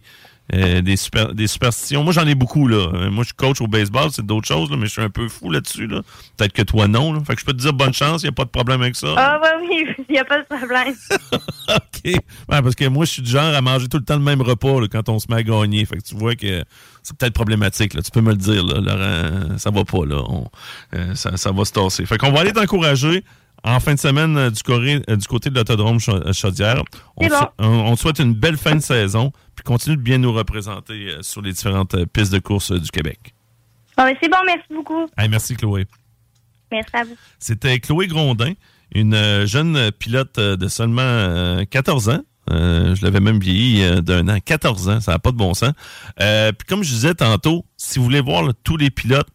euh, 0.54 0.80
des, 0.82 0.96
super, 0.96 1.34
des 1.34 1.46
superstitions? 1.46 2.02
Moi, 2.04 2.12
j'en 2.12 2.26
ai 2.26 2.34
beaucoup. 2.34 2.66
là. 2.68 2.88
Moi, 3.10 3.22
je 3.24 3.28
suis 3.28 3.34
coach 3.34 3.60
au 3.60 3.66
baseball, 3.66 4.10
c'est 4.10 4.24
d'autres 4.24 4.46
choses, 4.48 4.70
là, 4.70 4.76
mais 4.76 4.86
je 4.86 4.92
suis 4.92 5.02
un 5.02 5.10
peu 5.10 5.28
fou 5.28 5.50
là-dessus. 5.50 5.86
Là. 5.86 6.02
Peut-être 6.36 6.52
que 6.52 6.62
toi, 6.62 6.88
non. 6.88 7.12
Là. 7.12 7.20
Fait 7.26 7.34
que 7.34 7.40
je 7.40 7.46
peux 7.46 7.52
te 7.52 7.58
dire 7.58 7.72
bonne 7.72 7.92
chance, 7.94 8.22
il 8.22 8.26
n'y 8.26 8.30
a 8.30 8.32
pas 8.32 8.44
de 8.44 8.50
problème 8.50 8.80
avec 8.82 8.96
ça. 8.96 9.08
Ah, 9.16 9.40
ouais, 9.42 9.66
oui, 9.68 9.94
il 10.08 10.12
n'y 10.12 10.18
a 10.18 10.24
pas 10.24 10.38
de 10.38 10.44
problème. 10.46 10.94
OK. 11.68 12.04
Ouais, 12.04 12.22
parce 12.48 12.74
que 12.74 12.86
moi, 12.86 13.04
je 13.04 13.10
suis 13.12 13.22
du 13.22 13.30
genre 13.30 13.54
à 13.54 13.60
manger 13.60 13.88
tout 13.88 13.98
le 13.98 14.04
temps 14.04 14.16
le 14.16 14.22
même 14.22 14.42
repas 14.42 14.80
là, 14.80 14.86
quand 14.90 15.08
on 15.08 15.18
se 15.18 15.26
met 15.28 15.36
à 15.36 15.42
gagner. 15.42 15.84
Fait 15.84 15.96
que 15.96 16.02
tu 16.02 16.14
vois 16.14 16.34
que 16.34 16.64
c'est 17.02 17.16
peut-être 17.16 17.34
problématique. 17.34 17.94
Là. 17.94 18.02
Tu 18.02 18.10
peux 18.10 18.20
me 18.20 18.30
le 18.30 18.36
dire, 18.36 18.64
là, 18.64 18.80
Laurent. 18.80 19.58
Ça 19.58 19.70
va 19.70 19.84
pas, 19.84 20.04
là. 20.06 20.22
On- 20.28 20.46
euh, 20.94 21.14
ça, 21.14 21.36
ça 21.36 21.52
va 21.52 21.64
se 21.64 21.72
tasser. 21.72 22.06
Fait 22.06 22.18
qu'on 22.18 22.32
va 22.32 22.40
aller 22.40 22.52
t'encourager 22.52 23.24
en 23.64 23.80
fin 23.80 23.94
de 23.94 23.98
semaine 23.98 24.36
euh, 24.36 24.50
du, 24.50 24.62
coré- 24.62 25.02
euh, 25.10 25.16
du 25.16 25.26
côté 25.26 25.50
de 25.50 25.54
l'autodrome 25.56 25.98
Cha- 25.98 26.32
Chaudière. 26.32 26.82
Bon. 27.16 27.28
on- 27.58 27.66
on 27.66 27.94
te 27.96 28.00
souhaite 28.00 28.18
une 28.20 28.32
belle 28.34 28.56
fin 28.56 28.76
de 28.76 28.80
saison. 28.80 29.32
Puis 29.58 29.64
continue 29.64 29.96
de 29.96 30.02
bien 30.02 30.18
nous 30.18 30.32
représenter 30.32 31.08
euh, 31.08 31.22
sur 31.22 31.42
les 31.42 31.50
différentes 31.50 31.94
euh, 31.94 32.06
pistes 32.06 32.32
de 32.32 32.38
course 32.38 32.70
euh, 32.70 32.78
du 32.78 32.90
Québec. 32.92 33.34
Mais 33.98 34.16
c'est 34.22 34.28
bon, 34.30 34.36
merci 34.46 34.72
beaucoup. 34.72 35.08
Hey, 35.18 35.28
merci, 35.28 35.56
Chloé. 35.56 35.84
Merci 36.70 36.90
à 36.92 37.02
vous. 37.02 37.16
C'était 37.40 37.80
Chloé 37.80 38.06
Grondin, 38.06 38.52
une 38.94 39.46
jeune 39.46 39.90
pilote 39.90 40.38
de 40.38 40.68
seulement 40.68 41.02
euh, 41.02 41.64
14 41.64 42.08
ans, 42.08 42.22
Euh, 42.50 42.94
je 42.94 43.04
l'avais 43.04 43.18
même 43.18 43.40
vieilli 43.40 43.82
euh, 43.82 44.00
d'un 44.00 44.28
an, 44.28 44.38
14 44.38 44.88
ans, 44.90 45.00
ça 45.00 45.10
n'a 45.10 45.18
pas 45.18 45.32
de 45.32 45.36
bon 45.36 45.54
sens. 45.54 45.72
Euh, 46.20 46.52
puis 46.52 46.64
comme 46.68 46.84
je 46.84 46.90
disais 46.90 47.14
tantôt, 47.14 47.66
si 47.76 47.98
vous 47.98 48.04
voulez 48.04 48.20
voir 48.20 48.44
là, 48.44 48.52
tous 48.62 48.76
les 48.76 48.90
pilotes 48.90 49.28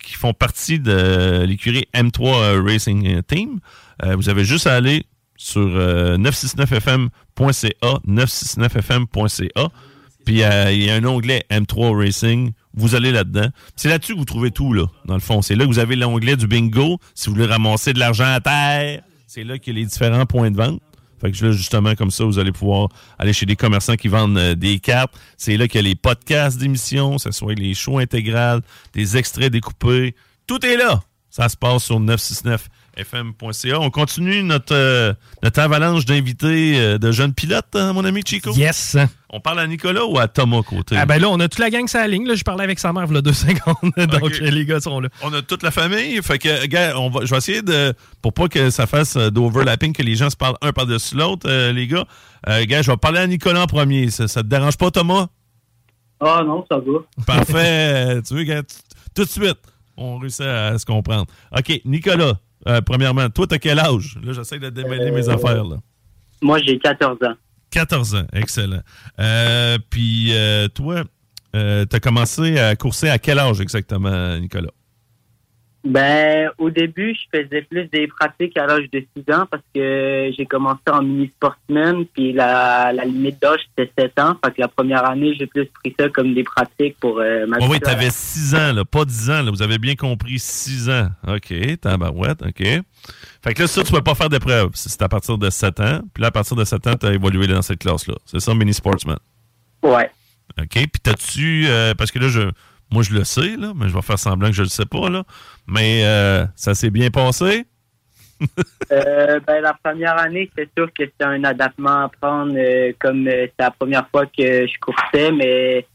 qui 0.00 0.14
font 0.14 0.32
partie 0.32 0.80
de 0.80 1.44
l'écurie 1.46 1.86
M3 1.94 2.64
Racing 2.66 3.20
Team, 3.24 3.60
vous 4.02 4.28
avez 4.30 4.44
juste 4.44 4.66
à 4.66 4.74
aller 4.74 5.04
sur 5.36 5.68
969fm.ca, 5.68 8.00
969fm.ca, 8.06 9.68
puis 10.24 10.36
il 10.36 10.40
y 10.40 10.90
a 10.90 10.94
un 10.94 11.04
onglet 11.04 11.44
M3 11.50 11.96
Racing 11.96 12.52
vous 12.76 12.94
allez 12.94 13.10
là-dedans. 13.10 13.48
C'est 13.74 13.88
là-dessus 13.88 14.12
que 14.12 14.18
vous 14.18 14.24
trouvez 14.24 14.50
tout, 14.50 14.72
là, 14.72 14.86
dans 15.06 15.14
le 15.14 15.20
fond. 15.20 15.42
C'est 15.42 15.56
là 15.56 15.64
que 15.64 15.70
vous 15.70 15.78
avez 15.78 15.96
l'onglet 15.96 16.36
du 16.36 16.46
bingo. 16.46 16.98
Si 17.14 17.28
vous 17.28 17.34
voulez 17.34 17.46
ramasser 17.46 17.92
de 17.92 17.98
l'argent 17.98 18.26
à 18.26 18.40
terre, 18.40 19.02
c'est 19.26 19.44
là 19.44 19.58
qu'il 19.58 19.74
y 19.74 19.78
a 19.78 19.80
les 19.80 19.86
différents 19.86 20.26
points 20.26 20.50
de 20.50 20.56
vente. 20.56 20.80
Fait 21.18 21.32
que 21.32 21.46
là, 21.46 21.52
justement, 21.52 21.94
comme 21.94 22.10
ça, 22.10 22.24
vous 22.24 22.38
allez 22.38 22.52
pouvoir 22.52 22.90
aller 23.18 23.32
chez 23.32 23.46
des 23.46 23.56
commerçants 23.56 23.96
qui 23.96 24.08
vendent 24.08 24.36
euh, 24.36 24.54
des 24.54 24.78
cartes. 24.78 25.14
C'est 25.38 25.56
là 25.56 25.66
qu'il 25.66 25.80
y 25.80 25.84
a 25.84 25.88
les 25.88 25.94
podcasts 25.94 26.58
d'émissions, 26.58 27.16
ce 27.16 27.30
soit 27.30 27.54
les 27.54 27.72
shows 27.72 27.98
intégrales, 27.98 28.60
des 28.92 29.16
extraits 29.16 29.50
découpés. 29.50 30.14
Tout 30.46 30.64
est 30.66 30.76
là. 30.76 31.02
Ça 31.30 31.48
se 31.48 31.56
passe 31.56 31.84
sur 31.84 31.98
969 31.98 32.68
fm.ca. 32.96 33.80
On 33.80 33.90
continue 33.90 34.42
notre, 34.42 34.74
euh, 34.74 35.12
notre 35.42 35.60
avalanche 35.60 36.04
d'invités 36.04 36.80
euh, 36.80 36.98
de 36.98 37.12
jeunes 37.12 37.34
pilotes, 37.34 37.74
hein, 37.74 37.92
mon 37.92 38.04
ami 38.04 38.22
Chico? 38.24 38.52
Yes! 38.52 38.96
On 39.30 39.40
parle 39.40 39.60
à 39.60 39.66
Nicolas 39.66 40.04
ou 40.06 40.18
à 40.18 40.28
Thomas 40.28 40.62
côté? 40.62 40.96
Ah 40.96 41.04
ben 41.04 41.20
là, 41.20 41.28
on 41.28 41.38
a 41.40 41.48
toute 41.48 41.58
la 41.58 41.68
gang 41.68 41.86
sur 41.86 41.98
la 41.98 42.08
ligne. 42.08 42.26
Là, 42.26 42.34
je 42.34 42.44
parlais 42.44 42.64
avec 42.64 42.78
sa 42.78 42.92
mère 42.92 43.06
il 43.08 43.14
y 43.14 43.18
a 43.18 43.22
deux 43.22 43.32
secondes. 43.34 43.92
Donc 44.08 44.38
les 44.38 44.64
gars 44.64 44.80
sont 44.80 45.00
là. 45.00 45.08
On 45.22 45.32
a 45.32 45.42
toute 45.42 45.62
la 45.62 45.70
famille. 45.70 46.20
Fait 46.22 46.38
que, 46.38 46.66
gars, 46.66 46.98
on 46.98 47.10
va, 47.10 47.24
je 47.24 47.30
vais 47.30 47.36
essayer 47.36 47.62
de. 47.62 47.92
Pour 48.22 48.32
pas 48.32 48.48
que 48.48 48.70
ça 48.70 48.86
fasse 48.86 49.16
euh, 49.16 49.30
d'overlapping, 49.30 49.92
que 49.92 50.02
les 50.02 50.14
gens 50.14 50.30
se 50.30 50.36
parlent 50.36 50.56
un 50.62 50.72
par-dessus 50.72 51.16
l'autre, 51.16 51.50
les 51.70 51.86
gars. 51.86 52.06
gars, 52.46 52.82
je 52.82 52.90
vais 52.90 52.96
parler 52.96 53.18
à 53.18 53.26
Nicolas 53.26 53.62
en 53.62 53.66
premier. 53.66 54.10
Ça, 54.10 54.28
ça 54.28 54.42
te 54.42 54.48
dérange 54.48 54.76
pas, 54.76 54.90
Thomas? 54.90 55.26
Ah 56.20 56.42
non, 56.46 56.64
ça 56.70 56.78
va. 56.78 56.98
Parfait. 57.26 58.22
tu 58.22 58.34
veux, 58.34 58.44
gars, 58.44 58.62
tout 59.14 59.24
de 59.24 59.28
suite, 59.28 59.58
on 59.96 60.18
réussit 60.18 60.42
à 60.42 60.78
se 60.78 60.86
comprendre. 60.86 61.26
OK, 61.56 61.80
Nicolas, 61.84 62.38
euh, 62.66 62.80
premièrement, 62.80 63.28
toi, 63.30 63.46
t'as 63.46 63.58
quel 63.58 63.78
âge? 63.78 64.18
Là, 64.22 64.32
j'essaie 64.32 64.58
de 64.58 64.70
démêler 64.70 65.10
mes 65.10 65.28
euh, 65.28 65.32
affaires. 65.32 65.64
Là. 65.64 65.76
Moi, 66.42 66.58
j'ai 66.62 66.78
14 66.78 67.18
ans. 67.24 67.34
14 67.70 68.14
ans, 68.14 68.26
excellent. 68.32 68.80
Euh, 69.20 69.78
puis, 69.90 70.32
toi, 70.74 71.04
t'as 71.52 72.00
commencé 72.00 72.58
à 72.58 72.76
courser 72.76 73.08
à 73.08 73.18
quel 73.18 73.38
âge 73.38 73.60
exactement, 73.60 74.38
Nicolas? 74.38 74.70
Ben, 75.86 76.50
au 76.58 76.68
début, 76.68 77.14
je 77.14 77.38
faisais 77.38 77.62
plus 77.62 77.84
des 77.86 78.08
pratiques 78.08 78.56
à 78.56 78.66
l'âge 78.66 78.90
de 78.92 79.04
6 79.16 79.32
ans 79.32 79.46
parce 79.48 79.62
que 79.72 80.32
j'ai 80.36 80.44
commencé 80.44 80.80
en 80.90 81.00
mini-sportsman, 81.00 82.04
puis 82.06 82.32
la, 82.32 82.92
la 82.92 83.04
limite 83.04 83.40
d'âge, 83.40 83.60
c'était 83.68 83.92
7 83.96 84.18
ans. 84.18 84.36
Fait 84.44 84.50
que 84.50 84.60
la 84.62 84.66
première 84.66 85.08
année, 85.08 85.36
j'ai 85.38 85.46
plus 85.46 85.66
pris 85.66 85.94
ça 85.96 86.08
comme 86.08 86.34
des 86.34 86.42
pratiques 86.42 86.96
pour 86.98 87.20
euh, 87.20 87.46
ma 87.46 87.58
oh 87.60 87.66
Oui, 87.70 87.78
t'avais 87.78 88.10
6 88.10 88.56
ans, 88.56 88.72
là, 88.72 88.84
pas 88.84 89.04
10 89.04 89.30
ans. 89.30 89.42
Là, 89.42 89.50
vous 89.52 89.62
avez 89.62 89.78
bien 89.78 89.94
compris, 89.94 90.40
6 90.40 90.90
ans. 90.90 91.08
OK, 91.28 91.54
tabarouette, 91.80 92.42
OK. 92.42 92.64
Fait 93.44 93.54
que 93.54 93.62
là, 93.62 93.68
ça, 93.68 93.84
tu 93.84 93.92
ne 93.92 93.98
peux 93.98 94.02
pas 94.02 94.16
faire 94.16 94.28
d'épreuve. 94.28 94.70
C'est 94.74 95.02
à 95.02 95.08
partir 95.08 95.38
de 95.38 95.50
7 95.50 95.80
ans. 95.80 96.00
Puis 96.12 96.20
là, 96.20 96.28
à 96.28 96.32
partir 96.32 96.56
de 96.56 96.64
7 96.64 96.86
ans, 96.88 96.94
tu 96.98 97.06
as 97.06 97.14
évolué 97.14 97.46
dans 97.46 97.62
cette 97.62 97.78
classe-là. 97.78 98.16
C'est 98.24 98.40
ça, 98.40 98.52
mini-sportsman? 98.54 99.18
Ouais. 99.84 100.10
OK, 100.60 100.68
puis 100.72 100.90
t'as-tu... 101.00 101.66
Euh, 101.68 101.94
parce 101.94 102.10
que 102.10 102.18
là, 102.18 102.28
je 102.28 102.50
moi, 102.90 103.02
je 103.02 103.12
le 103.12 103.24
sais, 103.24 103.56
là, 103.56 103.72
mais 103.74 103.88
je 103.88 103.94
vais 103.94 104.02
faire 104.02 104.18
semblant 104.18 104.48
que 104.48 104.54
je 104.54 104.62
le 104.62 104.68
sais 104.68 104.86
pas. 104.86 105.08
Là. 105.08 105.24
Mais 105.66 106.04
euh, 106.04 106.46
ça 106.54 106.74
s'est 106.74 106.90
bien 106.90 107.10
passé? 107.10 107.66
euh, 108.92 109.40
ben, 109.46 109.60
la 109.60 109.74
première 109.74 110.18
année, 110.18 110.50
c'est 110.56 110.68
sûr 110.76 110.86
que 110.92 111.04
c'était 111.04 111.24
un 111.24 111.42
adaptement 111.44 112.04
à 112.04 112.10
prendre 112.20 112.54
euh, 112.56 112.92
comme 112.98 113.26
euh, 113.26 113.46
c'est 113.46 113.64
la 113.64 113.70
première 113.70 114.08
fois 114.10 114.26
que 114.26 114.66
je 114.66 114.78
coursais, 114.80 115.32
mais 115.32 115.86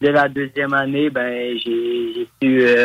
dès 0.00 0.12
la 0.12 0.28
deuxième 0.28 0.74
année, 0.74 1.10
ben, 1.10 1.58
j'ai 1.58 2.28
su. 2.40 2.62
Euh... 2.62 2.84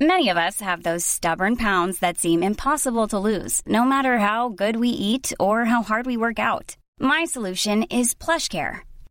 Many 0.00 0.28
of 0.28 0.36
us 0.36 0.60
have 0.60 0.82
those 0.82 1.04
stubborn 1.04 1.56
pounds 1.56 2.00
that 2.00 2.18
seem 2.18 2.42
impossible 2.42 3.06
to 3.08 3.18
lose, 3.18 3.62
no 3.66 3.84
matter 3.84 4.18
how 4.18 4.48
good 4.48 4.76
we 4.76 4.88
eat 4.88 5.32
or 5.38 5.64
how 5.66 5.82
hard 5.82 6.06
we 6.06 6.16
work 6.16 6.38
out. 6.38 6.76
My 6.98 7.24
solution 7.24 7.84
is 7.84 8.14
PlushCare. 8.14 8.80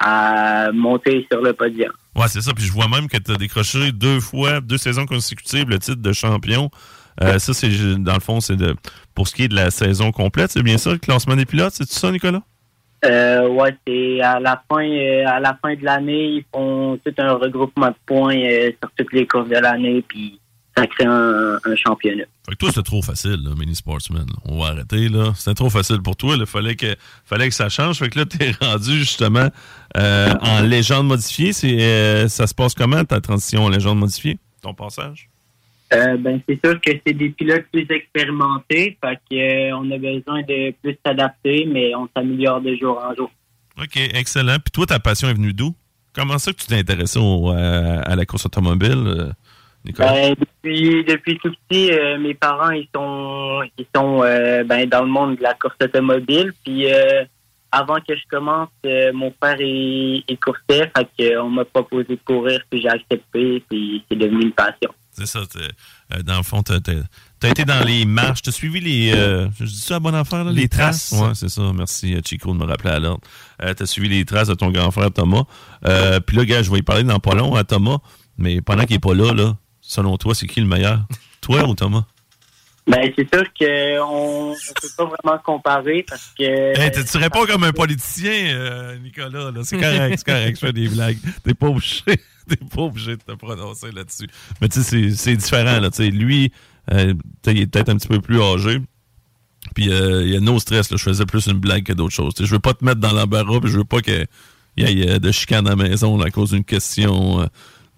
à 0.00 0.72
monter 0.72 1.26
sur 1.30 1.40
le 1.42 1.52
podium. 1.52 1.92
Ouais, 2.16 2.26
c'est 2.28 2.40
ça. 2.40 2.52
Puis 2.52 2.64
je 2.64 2.72
vois 2.72 2.88
même 2.88 3.08
que 3.08 3.18
tu 3.18 3.30
as 3.30 3.36
décroché 3.36 3.92
deux 3.92 4.18
fois, 4.18 4.60
deux 4.60 4.78
saisons 4.78 5.06
consécutives, 5.06 5.68
le 5.68 5.78
titre 5.78 6.00
de 6.00 6.12
champion. 6.12 6.70
Euh, 7.22 7.38
ça, 7.38 7.52
c'est 7.52 7.68
dans 7.98 8.14
le 8.14 8.20
fond, 8.20 8.40
c'est 8.40 8.56
de 8.56 8.74
pour 9.14 9.28
ce 9.28 9.34
qui 9.34 9.44
est 9.44 9.48
de 9.48 9.54
la 9.54 9.70
saison 9.70 10.10
complète, 10.10 10.50
c'est 10.50 10.62
bien 10.62 10.78
ça, 10.78 10.92
le 10.92 10.98
classement 10.98 11.36
des 11.36 11.44
pilotes, 11.44 11.74
c'est 11.74 11.88
ça, 11.88 12.10
Nicolas? 12.10 12.42
Euh, 13.04 13.48
ouais, 13.48 13.74
c'est 13.86 14.20
à 14.20 14.40
la 14.40 14.62
fin 14.68 14.84
euh, 14.84 15.24
à 15.26 15.40
la 15.40 15.58
fin 15.60 15.74
de 15.74 15.84
l'année, 15.84 16.26
ils 16.26 16.44
font 16.52 16.98
tout 17.04 17.14
un 17.18 17.32
regroupement 17.32 17.88
de 17.88 17.94
points 18.06 18.36
euh, 18.36 18.70
sur 18.80 18.90
toutes 18.96 19.12
les 19.12 19.26
courses 19.26 19.48
de 19.48 19.56
l'année, 19.56 20.04
puis 20.06 20.40
ça 20.80 20.86
crée 20.86 21.04
un, 21.06 21.58
championnat. 21.76 22.24
Fait 22.46 22.52
que 22.52 22.56
toi, 22.56 22.70
c'est 22.72 22.82
trop 22.82 23.02
facile, 23.02 23.38
là, 23.44 23.50
mini 23.58 23.74
sportsman. 23.74 24.26
On 24.46 24.60
va 24.60 24.68
arrêter, 24.68 25.08
là. 25.08 25.32
C'était 25.36 25.54
trop 25.54 25.70
facile 25.70 26.00
pour 26.02 26.16
toi. 26.16 26.36
Il 26.38 26.46
fallait 26.46 26.74
que, 26.74 26.96
fallait 27.24 27.48
que 27.48 27.54
ça 27.54 27.68
change. 27.68 27.98
Fait 27.98 28.08
que 28.08 28.18
là, 28.18 28.24
t'es 28.24 28.52
rendu 28.60 28.98
justement 28.98 29.48
euh, 29.96 30.34
en 30.40 30.62
légende 30.62 31.06
modifiée. 31.06 31.52
C'est, 31.52 31.80
euh, 31.80 32.28
ça 32.28 32.46
se 32.46 32.54
passe 32.54 32.74
comment, 32.74 33.04
ta 33.04 33.20
transition 33.20 33.64
en 33.64 33.68
légende 33.68 33.98
modifiée, 33.98 34.38
ton 34.62 34.74
passage? 34.74 35.28
Euh, 35.92 36.16
ben, 36.16 36.40
c'est 36.48 36.58
sûr 36.64 36.80
que 36.80 36.92
c'est 37.04 37.12
des 37.12 37.30
pilotes 37.30 37.66
plus 37.72 37.86
expérimentés. 37.90 38.96
Fait 39.04 39.18
qu'on 39.28 39.90
a 39.90 39.98
besoin 39.98 40.42
de 40.42 40.72
plus 40.82 40.96
s'adapter, 41.04 41.66
mais 41.70 41.94
on 41.94 42.08
s'améliore 42.16 42.60
de 42.62 42.74
jour 42.76 43.02
en 43.04 43.14
jour. 43.14 43.30
OK, 43.78 43.96
excellent. 43.96 44.56
Puis 44.64 44.70
toi, 44.72 44.86
ta 44.86 44.98
passion 44.98 45.28
est 45.28 45.34
venue 45.34 45.52
d'où? 45.52 45.74
Comment 46.14 46.38
ça 46.38 46.52
que 46.52 46.58
tu 46.58 46.66
t'es 46.66 46.76
intéressé 46.76 47.20
à 47.20 48.16
la 48.16 48.24
course 48.24 48.46
automobile? 48.46 49.34
Ben, 49.84 50.34
depuis, 50.38 51.04
depuis 51.04 51.38
tout 51.38 51.52
petit, 51.68 51.90
euh, 51.90 52.18
mes 52.18 52.34
parents 52.34 52.70
ils 52.70 52.88
sont 52.94 53.62
ils 53.78 53.86
sont 53.94 54.22
euh, 54.22 54.62
ben, 54.64 54.86
dans 54.88 55.02
le 55.02 55.08
monde 55.08 55.36
de 55.36 55.42
la 55.42 55.54
course 55.54 55.76
automobile. 55.82 56.52
Puis 56.64 56.92
euh, 56.92 57.24
avant 57.72 57.96
que 57.96 58.14
je 58.14 58.22
commence, 58.30 58.68
mon 59.14 59.30
père 59.30 59.60
il, 59.60 60.22
il 60.28 60.38
coursait, 60.38 60.90
fait 60.96 61.34
qu'on 61.34 61.48
m'a 61.48 61.64
proposé 61.64 62.08
de 62.08 62.20
courir, 62.24 62.60
puis 62.68 62.82
j'ai 62.82 62.88
accepté, 62.88 63.62
puis 63.68 64.04
c'est 64.08 64.16
devenu 64.18 64.42
une 64.42 64.52
passion. 64.52 64.92
C'est 65.12 65.26
ça. 65.26 65.40
dans 66.24 66.36
le 66.36 66.42
fond, 66.42 66.62
tu 66.62 66.72
as, 66.72 67.48
été 67.48 67.64
dans 67.64 67.84
les 67.84 68.04
marches, 68.04 68.42
tu 68.42 68.48
as 68.48 68.52
suivi 68.52 68.80
les. 68.80 69.12
je 69.12 69.64
dis 69.64 69.78
ça 69.78 69.96
à 69.96 70.00
bonne 70.00 70.14
affaire, 70.14 70.44
là, 70.44 70.52
les, 70.52 70.68
traces? 70.68 71.14
Oui, 71.16 71.30
c'est 71.34 71.48
ça. 71.48 71.62
Merci, 71.74 72.16
Chico, 72.24 72.52
de 72.52 72.58
me 72.58 72.64
rappeler 72.64 72.90
à 72.90 72.98
l'ordre. 72.98 73.22
tu 73.60 73.82
as 73.82 73.86
suivi 73.86 74.08
les 74.08 74.24
traces 74.24 74.48
de 74.48 74.54
ton 74.54 74.70
grand 74.70 74.90
frère 74.90 75.10
Thomas. 75.10 75.44
puis 76.26 76.36
là, 76.36 76.44
gars, 76.44 76.62
je 76.62 76.70
vais 76.70 76.78
y 76.78 76.82
parler 76.82 77.04
dans 77.04 77.18
pas 77.18 77.34
long 77.34 77.54
à 77.54 77.64
Thomas, 77.64 77.98
mais 78.36 78.60
pendant 78.60 78.84
qu'il 78.84 78.96
n'est 78.96 79.00
pas 79.00 79.14
là, 79.14 79.32
là, 79.32 79.56
selon 79.90 80.16
toi, 80.16 80.34
c'est 80.34 80.46
qui 80.46 80.60
le 80.60 80.66
meilleur? 80.66 81.00
Toi 81.40 81.66
ou 81.68 81.74
Thomas? 81.74 82.04
Ben, 82.86 83.12
c'est 83.16 83.28
sûr 83.34 83.44
qu'on 83.58 84.50
ne 84.52 84.80
peut 84.80 84.88
pas 84.96 85.04
vraiment 85.04 85.42
comparer 85.44 86.04
parce 86.08 86.32
que. 86.38 87.10
tu 87.10 87.16
réponds 87.18 87.44
comme 87.44 87.64
un 87.64 87.72
politicien, 87.72 88.54
euh, 88.54 88.98
Nicolas. 88.98 89.50
C'est 89.64 89.78
correct, 89.78 90.14
c'est 90.18 90.32
correct, 90.32 90.58
je 90.60 90.66
fais 90.66 90.72
des 90.72 90.88
blagues. 90.88 91.18
T'es 91.44 91.54
pas 91.54 91.66
obligé. 91.66 92.02
T'es 92.48 92.56
pas 92.56 92.82
obligé 92.82 93.16
de 93.16 93.22
te 93.22 93.32
prononcer 93.32 93.90
là-dessus. 93.92 94.26
Mais 94.60 94.68
tu 94.68 94.82
sais, 94.82 95.10
c'est 95.10 95.36
différent. 95.36 95.78
Là, 95.80 95.90
lui, 96.10 96.52
euh, 96.92 97.14
il 97.46 97.60
est 97.60 97.66
peut-être 97.66 97.90
un 97.90 97.96
petit 97.96 98.08
peu 98.08 98.20
plus 98.20 98.40
âgé. 98.40 98.78
Puis 99.74 99.92
euh, 99.92 100.22
il 100.22 100.32
y 100.32 100.36
a 100.36 100.40
no 100.40 100.58
stress. 100.58 100.90
Là, 100.90 100.96
je 100.96 101.04
faisais 101.04 101.26
plus 101.26 101.46
une 101.46 101.58
blague 101.58 101.84
que 101.84 101.92
d'autres 101.92 102.14
choses. 102.14 102.34
Je 102.38 102.46
veux 102.46 102.60
pas 102.60 102.74
te 102.74 102.84
mettre 102.84 103.00
dans 103.00 103.12
l'embarras, 103.12 103.60
puis 103.60 103.70
je 103.70 103.78
veux 103.78 103.84
pas 103.84 104.00
qu'il 104.00 104.26
il 104.76 104.98
y 104.98 105.02
ait 105.02 105.20
de 105.20 105.32
chicane 105.32 105.66
à 105.66 105.70
la 105.70 105.76
maison 105.76 106.20
à 106.20 106.30
cause 106.30 106.50
d'une 106.50 106.64
question 106.64 107.48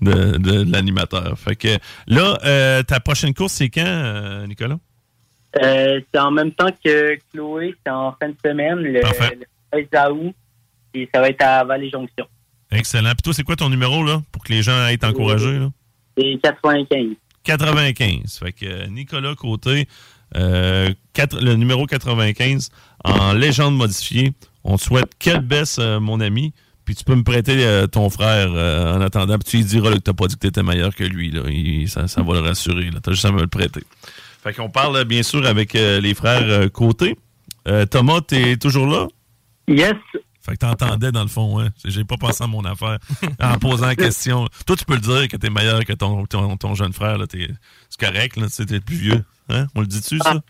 de, 0.03 0.37
de, 0.37 0.71
l'animateur. 0.71 1.39
Fait 1.39 1.57
que 1.57 1.79
là, 2.07 2.83
ta 2.85 3.01
prochaine 3.01 3.35
course, 3.35 3.55
c'est 3.55 3.71
quand, 3.71 4.47
Nicolas? 4.47 4.79
c'est 5.55 6.19
en 6.19 6.31
même 6.31 6.53
temps 6.53 6.71
que 6.85 7.19
Chloé, 7.33 7.75
c'est 7.85 7.93
en 7.93 8.15
fin 8.21 8.29
de 8.29 8.37
semaine, 8.45 8.77
le, 8.77 8.93
le 8.93 9.01
16 9.73 9.87
août, 10.11 10.35
et 10.95 11.09
ça 11.15 11.21
va 11.21 11.29
être 11.29 11.43
à 11.43 11.65
Vallée-Jonction. 11.65 12.27
Excellent. 12.71 13.11
Puis 13.11 13.23
toi, 13.23 13.35
c'est 13.35 13.43
quoi 13.43 13.57
ton 13.57 13.69
numéro, 13.69 14.03
là, 14.03 14.23
pour 14.33 14.43
que 14.43 14.53
les 14.53 14.63
gens 14.63 14.87
aient 14.89 15.05
encouragés? 15.05 15.61
C'est 16.17 16.39
95. 16.43 17.17
95. 17.45 18.39
Fait 18.39 18.53
que 18.53 18.87
Nicolas 18.89 19.35
Côté, 19.35 19.89
euh, 20.37 20.91
le 21.41 21.55
numéro 21.55 21.87
95, 21.87 22.71
en 23.05 23.33
légende 23.33 23.77
modifiée. 23.77 24.33
On 24.65 24.77
te 24.77 24.83
souhaite 24.83 25.11
quelle 25.19 25.41
baisse, 25.41 25.79
euh, 25.79 26.01
mon 26.01 26.21
ami. 26.21 26.53
Puis 26.85 26.95
tu 26.95 27.05
peux 27.05 27.15
me 27.15 27.23
prêter 27.23 27.65
euh, 27.65 27.87
ton 27.87 28.11
frère 28.11 28.51
en 28.51 29.01
attendant. 29.01 29.39
Puis 29.39 29.51
tu 29.51 29.57
lui 29.59 29.65
diras 29.65 29.93
que 29.93 29.99
t'as 29.99 30.13
pas 30.13 30.27
dit 30.27 30.35
que 30.35 30.41
t'étais 30.41 30.63
meilleur 30.63 30.95
que 30.95 31.05
lui. 31.05 31.31
Là. 31.31 31.43
ça, 31.87 32.09
ça 32.09 32.23
va 32.23 32.35
le 32.35 32.41
rassurer. 32.41 32.91
T'as 33.03 33.13
juste 33.13 33.25
à 33.25 33.33
me 33.33 33.41
le 33.41 33.47
prêter. 33.47 33.83
Fait 34.43 34.53
qu'on 34.53 34.71
parle 34.71 35.05
bien 35.05 35.23
sûr 35.23 35.47
avec 35.47 35.75
les 35.75 36.15
frères 36.15 36.71
Côté. 36.73 37.17
Thomas, 37.91 38.21
t'es 38.21 38.57
toujours 38.57 38.87
là? 38.87 39.07
Yes. 39.69 39.95
Fait 40.45 40.53
que 40.53 40.59
t'entendais 40.59 41.13
dans 41.13 41.23
le 41.23 41.29
fond, 41.29 41.61
hein. 41.61 41.69
J'ai 41.85 42.03
pas 42.05 42.17
pensé 42.17 42.43
à 42.43 42.49
mon 42.49 42.65
affaire 42.65 42.99
en 43.41 43.59
posant 43.59 43.87
la 43.87 43.95
question. 43.95 44.49
Toi, 44.67 44.77
tu 44.77 44.85
peux 44.85 44.95
le 44.95 45.01
dire 45.01 45.29
que 45.29 45.37
t'es 45.37 45.51
meilleur 45.51 45.85
que 45.85 45.93
ton, 45.93 46.27
ton, 46.27 46.75
jeune 46.75 46.93
frère, 46.93 47.17
là. 47.17 47.27
C'est 47.31 48.01
correct, 48.01 48.37
là. 48.37 48.49
T'es 48.49 48.81
plus 48.81 48.97
vieux. 48.97 49.25
Hein? 49.49 49.69
On 49.77 49.81
le 49.81 49.87
dit-tu, 49.87 50.19
ça? 50.19 50.41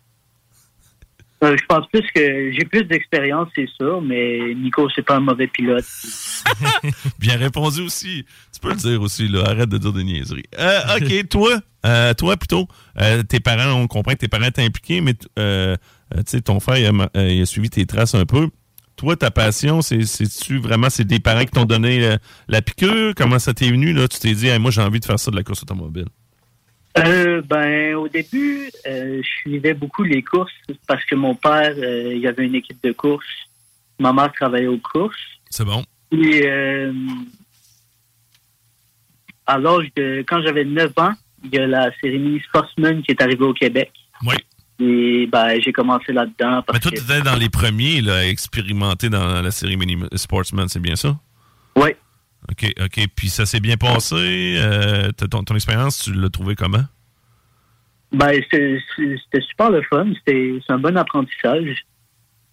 Euh, 1.42 1.56
je 1.60 1.64
pense 1.66 1.86
plus 1.88 2.04
que 2.14 2.52
j'ai 2.52 2.64
plus 2.64 2.84
d'expérience, 2.84 3.48
c'est 3.56 3.68
sûr, 3.80 4.00
mais 4.00 4.54
Nico, 4.54 4.88
c'est 4.94 5.02
pas 5.02 5.16
un 5.16 5.20
mauvais 5.20 5.48
pilote. 5.48 5.84
Bien 7.18 7.36
répondu 7.36 7.80
aussi. 7.82 8.24
Tu 8.52 8.60
peux 8.60 8.70
le 8.70 8.76
dire 8.76 9.02
aussi, 9.02 9.26
là. 9.26 9.44
Arrête 9.46 9.68
de 9.68 9.78
dire 9.78 9.92
des 9.92 10.04
niaiseries. 10.04 10.44
Euh, 10.58 10.80
OK, 10.96 11.28
toi, 11.30 11.60
euh, 11.84 12.14
toi 12.14 12.36
plutôt, 12.36 12.68
tes 13.28 13.40
parents, 13.40 13.72
on 13.72 13.88
comprend 13.88 14.12
que 14.12 14.18
tes 14.18 14.28
parents 14.28 14.50
t'ont 14.50 14.62
impliqué, 14.62 15.00
mais 15.00 15.14
tu 15.14 15.26
sais, 16.26 16.40
ton 16.42 16.60
frère, 16.60 16.78
il 17.14 17.42
a, 17.42 17.46
suivi 17.46 17.70
tes 17.70 17.86
traces 17.86 18.14
un 18.14 18.24
peu 18.24 18.48
toi, 18.96 19.16
ta 19.16 19.30
passion, 19.30 19.82
c'est-tu 19.82 20.58
vraiment, 20.58 20.90
c'est 20.90 21.04
des 21.04 21.18
parents 21.18 21.44
qui 21.44 21.50
t'ont 21.50 21.64
donné 21.64 22.04
euh, 22.06 22.16
la 22.48 22.62
piqûre? 22.62 23.14
Comment 23.16 23.38
ça 23.38 23.52
t'est 23.54 23.70
venu, 23.70 23.92
là? 23.92 24.06
Tu 24.06 24.18
t'es 24.18 24.32
dit, 24.32 24.48
moi, 24.60 24.70
j'ai 24.70 24.82
envie 24.82 25.00
de 25.00 25.04
faire 25.04 25.18
ça 25.18 25.30
de 25.30 25.36
la 25.36 25.42
course 25.42 25.62
automobile. 25.62 26.06
Euh, 26.98 27.40
ben, 27.42 27.94
au 27.94 28.08
début, 28.08 28.70
euh, 28.86 29.22
je 29.22 29.28
suivais 29.40 29.74
beaucoup 29.74 30.02
les 30.02 30.22
courses 30.22 30.52
parce 30.86 31.04
que 31.04 31.14
mon 31.14 31.34
père, 31.34 31.72
il 31.76 32.18
y 32.18 32.26
avait 32.26 32.44
une 32.44 32.54
équipe 32.54 32.82
de 32.82 32.92
courses. 32.92 33.24
Ma 33.98 34.12
mère 34.12 34.32
travaillait 34.32 34.66
aux 34.66 34.78
courses. 34.78 35.16
C'est 35.48 35.64
bon. 35.64 35.84
Et 36.12 36.46
à 39.46 39.58
l'âge 39.58 39.88
de, 39.96 40.24
quand 40.26 40.42
j'avais 40.42 40.64
9 40.64 40.92
ans, 40.98 41.12
il 41.44 41.54
y 41.54 41.58
a 41.58 41.66
la 41.66 41.90
cérémonie 42.00 42.40
Sportsman 42.40 43.02
qui 43.02 43.10
est 43.10 43.22
arrivée 43.22 43.44
au 43.44 43.54
Québec. 43.54 43.90
Oui. 44.24 44.34
Et 44.80 45.26
ben, 45.26 45.60
j'ai 45.60 45.72
commencé 45.72 46.12
là-dedans. 46.12 46.62
Mais 46.72 46.78
toi, 46.78 46.90
tu 46.90 46.98
étais 46.98 47.20
dans 47.22 47.36
les 47.36 47.48
premiers 47.48 48.00
là, 48.00 48.18
à 48.18 48.24
expérimenter 48.24 49.08
dans 49.08 49.40
la 49.40 49.50
série 49.50 49.76
Mini 49.76 49.96
Sportsman, 50.14 50.68
c'est 50.68 50.80
bien 50.80 50.96
ça? 50.96 51.16
Oui. 51.76 51.90
OK, 52.50 52.72
OK. 52.80 53.06
Puis 53.14 53.28
ça 53.28 53.46
s'est 53.46 53.60
bien 53.60 53.76
passé. 53.76 54.56
Euh, 54.58 55.10
ton, 55.12 55.44
ton 55.44 55.54
expérience, 55.54 56.04
tu 56.04 56.12
l'as 56.12 56.30
trouvé 56.30 56.54
comment? 56.54 56.84
Ben, 58.12 58.40
c'était 58.50 59.40
super 59.48 59.70
le 59.70 59.82
fun. 59.82 60.12
C'est 60.26 60.60
un 60.68 60.78
bon 60.78 60.96
apprentissage. 60.96 61.84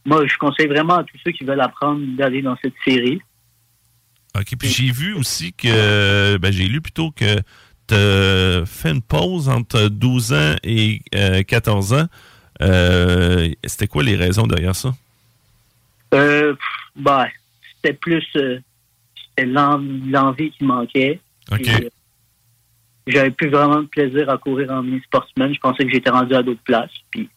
Moi, 0.05 0.25
je 0.27 0.38
conseille 0.38 0.67
vraiment 0.67 0.98
à 0.98 1.03
tous 1.03 1.17
ceux 1.24 1.31
qui 1.31 1.43
veulent 1.43 1.62
apprendre 1.62 2.01
d'aller 2.15 2.41
dans 2.41 2.58
cette 2.62 2.75
série. 2.86 3.22
OK. 4.38 4.55
Puis 4.58 4.69
j'ai 4.69 4.91
vu 4.91 5.13
aussi 5.13 5.53
que, 5.53 6.38
ben, 6.38 6.51
j'ai 6.51 6.67
lu 6.67 6.81
plutôt 6.81 7.12
que 7.12 7.36
tu 7.88 8.65
fait 8.67 8.91
une 8.91 9.01
pause 9.01 9.50
entre 9.50 9.89
12 9.89 10.34
ans 10.34 10.55
et 10.63 11.01
14 11.48 11.93
euh, 11.93 12.01
ans. 12.01 12.08
Euh, 12.62 13.49
c'était 13.65 13.88
quoi 13.88 14.04
les 14.04 14.15
raisons 14.15 14.45
derrière 14.45 14.75
ça? 14.75 14.93
Euh, 16.13 16.56
ben, 16.95 17.28
c'était 17.75 17.93
plus 17.93 18.25
c'était 19.39 19.45
l'envie 19.45 20.52
qui 20.52 20.63
manquait. 20.63 21.19
J'avais 23.08 23.32
plus 23.32 23.49
vraiment 23.49 23.82
de 23.82 23.88
plaisir 23.88 24.30
à 24.30 24.38
courir 24.38 24.71
en 24.71 24.84
mini-sportsman. 24.84 25.54
Je 25.54 25.60
pensais 25.60 25.84
que 25.86 25.91
j'étais 25.91 26.12
rendu 26.12 26.36
à 26.36 26.43
d'autres 26.43 26.62
places. 26.63 26.91
Puis... 27.10 27.30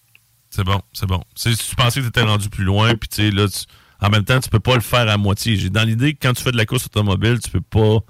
C'est 0.50 0.64
bon, 0.64 0.80
c'est 0.92 1.06
bon. 1.06 1.22
Tu 1.34 1.50
pensais 1.76 2.00
que 2.00 2.04
tu 2.04 2.08
étais 2.08 2.22
rendu 2.22 2.50
plus 2.50 2.64
loin, 2.64 2.94
puis 2.94 3.08
tu 3.08 3.22
sais, 3.22 3.30
là, 3.30 3.46
en 4.00 4.10
même 4.10 4.24
temps, 4.24 4.38
tu 4.40 4.50
peux 4.50 4.60
pas 4.60 4.74
le 4.74 4.82
faire 4.82 5.08
à 5.08 5.16
moitié. 5.16 5.56
J'ai 5.56 5.70
dans 5.70 5.84
l'idée 5.84 6.12
que 6.12 6.18
quand 6.20 6.34
tu 6.34 6.42
fais 6.42 6.52
de 6.52 6.58
la 6.58 6.66
course 6.66 6.86
automobile, 6.86 7.38
tu 7.42 7.50
peux 7.50 7.62
pas 7.62 8.00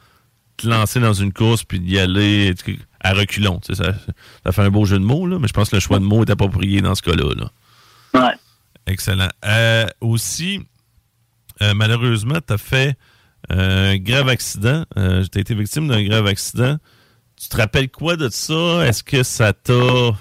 te 0.57 0.66
lancer 0.66 0.98
dans 0.98 1.12
une 1.12 1.33
course 1.33 1.62
puis 1.62 1.78
d'y 1.78 1.98
aller 1.98 2.52
à 3.00 3.12
reculons. 3.12 3.61
Ça, 3.62 3.74
ça 4.44 4.52
fait 4.52 4.62
un 4.62 4.70
beau 4.70 4.85
jeu 4.85 4.98
de 4.98 5.05
mots, 5.05 5.26
là, 5.26 5.38
mais 5.38 5.46
je 5.46 5.52
pense 5.52 5.70
que 5.70 5.76
le 5.76 5.81
choix 5.81 6.00
de 6.00 6.05
mots 6.05 6.24
est 6.24 6.31
approprié 6.31 6.81
dans 6.81 6.94
ce 6.96 7.02
cas-là. 7.02 7.24
Ouais. 8.14 8.35
Excellent. 8.87 9.28
Euh, 9.44 9.87
aussi, 10.00 10.61
euh, 11.61 11.74
malheureusement, 11.74 12.38
tu 12.44 12.55
as 12.55 12.59
fait 12.59 12.96
un 13.48 13.96
grave 13.96 14.28
accident. 14.28 14.85
Euh, 14.96 15.24
tu 15.31 15.38
as 15.38 15.40
été 15.40 15.55
victime 15.55 15.88
d'un 15.88 16.02
grave 16.05 16.26
accident. 16.26 16.76
Tu 17.40 17.48
te 17.48 17.57
rappelles 17.57 17.90
quoi 17.90 18.16
de 18.16 18.28
ça? 18.28 18.87
Est-ce 18.87 19.02
que 19.02 19.22
ça 19.22 19.52
t'a. 19.52 20.12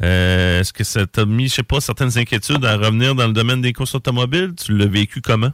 Est-ce 0.00 0.72
que 0.72 0.82
ça 0.82 1.06
t'a 1.06 1.24
mis, 1.24 1.48
je 1.48 1.54
sais 1.54 1.62
pas, 1.62 1.80
certaines 1.80 2.18
inquiétudes 2.18 2.64
à 2.64 2.76
revenir 2.76 3.14
dans 3.14 3.26
le 3.26 3.32
domaine 3.32 3.60
des 3.60 3.72
courses 3.72 3.94
automobiles? 3.94 4.54
Tu 4.56 4.76
l'as 4.76 4.86
vécu 4.86 5.20
comment? 5.20 5.52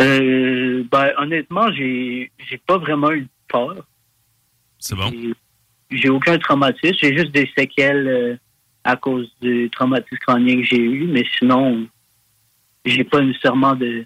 Euh, 0.00 0.84
ben, 0.90 1.12
honnêtement, 1.18 1.72
j'ai, 1.72 2.30
j'ai 2.48 2.58
pas 2.58 2.78
vraiment 2.78 3.10
eu 3.10 3.26
peur. 3.48 3.84
C'est 4.78 4.94
bon. 4.94 5.12
J'ai, 5.90 6.08
aucun 6.08 6.38
traumatisme. 6.38 6.96
J'ai 7.00 7.16
juste 7.16 7.32
des 7.32 7.50
séquelles 7.56 8.06
euh, 8.06 8.36
à 8.84 8.96
cause 8.96 9.28
du 9.40 9.68
traumatisme 9.70 10.18
crânien 10.18 10.56
que 10.56 10.64
j'ai 10.64 10.80
eu, 10.80 11.06
mais 11.06 11.24
sinon, 11.38 11.86
j'ai 12.84 13.04
pas 13.04 13.20
nécessairement 13.20 13.74
de, 13.74 14.04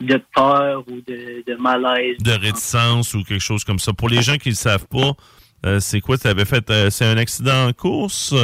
de 0.00 0.20
peur 0.34 0.84
ou 0.88 1.00
de, 1.06 1.44
de, 1.46 1.54
malaise. 1.56 2.18
De 2.18 2.32
réticence 2.32 3.14
ou 3.14 3.24
quelque 3.24 3.42
chose 3.42 3.64
comme 3.64 3.78
ça. 3.78 3.92
Pour 3.92 4.08
les 4.08 4.22
gens 4.22 4.36
qui 4.36 4.48
ne 4.48 4.52
le 4.52 4.56
savent 4.56 4.86
pas, 4.86 5.12
euh, 5.66 5.80
c'est 5.80 6.00
quoi 6.00 6.16
tu 6.18 6.28
avais 6.28 6.44
fait? 6.44 6.64
c'est 6.90 7.04
un 7.04 7.16
accident 7.16 7.68
en 7.68 7.72
course? 7.72 8.34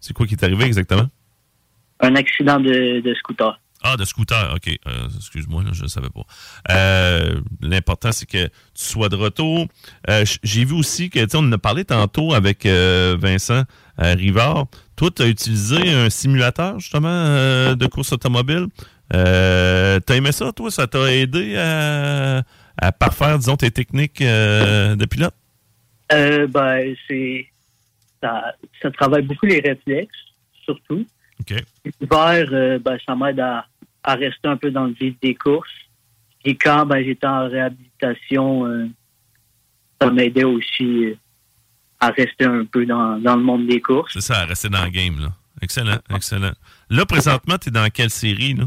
c'est 0.00 0.12
quoi 0.14 0.26
qui 0.26 0.34
est 0.34 0.44
arrivé 0.44 0.64
exactement? 0.64 1.08
Un 2.00 2.16
accident 2.16 2.58
de, 2.58 3.00
de 3.00 3.14
scooter. 3.14 3.58
Ah, 3.84 3.96
de 3.96 4.04
scooter, 4.04 4.54
OK. 4.54 4.68
Euh, 4.86 5.08
excuse-moi, 5.16 5.64
je 5.72 5.82
ne 5.82 5.88
savais 5.88 6.08
pas. 6.08 6.22
Euh, 6.70 7.40
l'important, 7.60 8.12
c'est 8.12 8.26
que 8.26 8.46
tu 8.46 8.50
sois 8.74 9.08
de 9.08 9.16
retour. 9.16 9.66
Euh, 10.08 10.24
j'ai 10.44 10.64
vu 10.64 10.74
aussi 10.74 11.10
que, 11.10 11.24
tu 11.24 11.36
on 11.36 11.40
en 11.40 11.52
a 11.52 11.58
parlé 11.58 11.84
tantôt 11.84 12.32
avec 12.32 12.64
Vincent 12.64 13.64
Rivard. 13.98 14.66
Toi, 14.94 15.10
tu 15.10 15.22
as 15.22 15.26
utilisé 15.26 15.92
un 15.92 16.10
simulateur, 16.10 16.78
justement, 16.78 17.74
de 17.74 17.86
course 17.86 18.12
automobile? 18.12 18.68
Euh, 19.14 20.00
T'as 20.00 20.16
aimé 20.16 20.32
ça, 20.32 20.52
toi? 20.52 20.70
Ça 20.70 20.86
t'a 20.86 21.12
aidé 21.12 21.56
à, 21.56 22.92
parfaire, 22.92 23.38
disons, 23.38 23.56
tes 23.56 23.70
techniques 23.70 24.20
de 24.20 25.04
pilote? 25.06 25.34
ben, 26.10 26.94
c'est... 27.08 27.46
Ça, 28.22 28.54
ça 28.80 28.90
travaille 28.92 29.22
beaucoup 29.22 29.46
les 29.46 29.58
réflexes, 29.58 30.16
surtout. 30.64 31.04
OK. 31.40 31.54
L'hiver, 32.00 32.80
ben, 32.80 32.96
ça 33.04 33.16
m'aide 33.16 33.40
à, 33.40 33.66
à 34.04 34.14
rester 34.14 34.48
un 34.48 34.56
peu 34.56 34.70
dans 34.70 34.84
le 34.84 34.92
vif 34.92 35.14
des 35.20 35.34
courses. 35.34 35.70
Et 36.44 36.56
quand 36.56 36.86
ben, 36.86 37.04
j'étais 37.04 37.26
en 37.26 37.48
réhabilitation, 37.48 38.66
euh, 38.66 38.88
ça 40.00 40.10
m'aidait 40.10 40.44
aussi 40.44 41.04
euh, 41.06 41.18
à 42.00 42.08
rester 42.08 42.44
un 42.44 42.64
peu 42.64 42.84
dans, 42.84 43.16
le 43.16 43.36
monde 43.36 43.66
des 43.66 43.80
courses. 43.80 44.12
C'est 44.14 44.20
ça, 44.20 44.40
à 44.40 44.44
rester 44.44 44.68
dans 44.68 44.84
le 44.84 44.90
game. 44.90 45.20
Là. 45.20 45.32
Excellent, 45.60 45.98
excellent. 46.10 46.52
Là, 46.90 47.06
présentement, 47.06 47.58
tu 47.58 47.68
es 47.68 47.72
dans 47.72 47.88
quelle 47.90 48.10
série? 48.10 48.54
Là? 48.54 48.64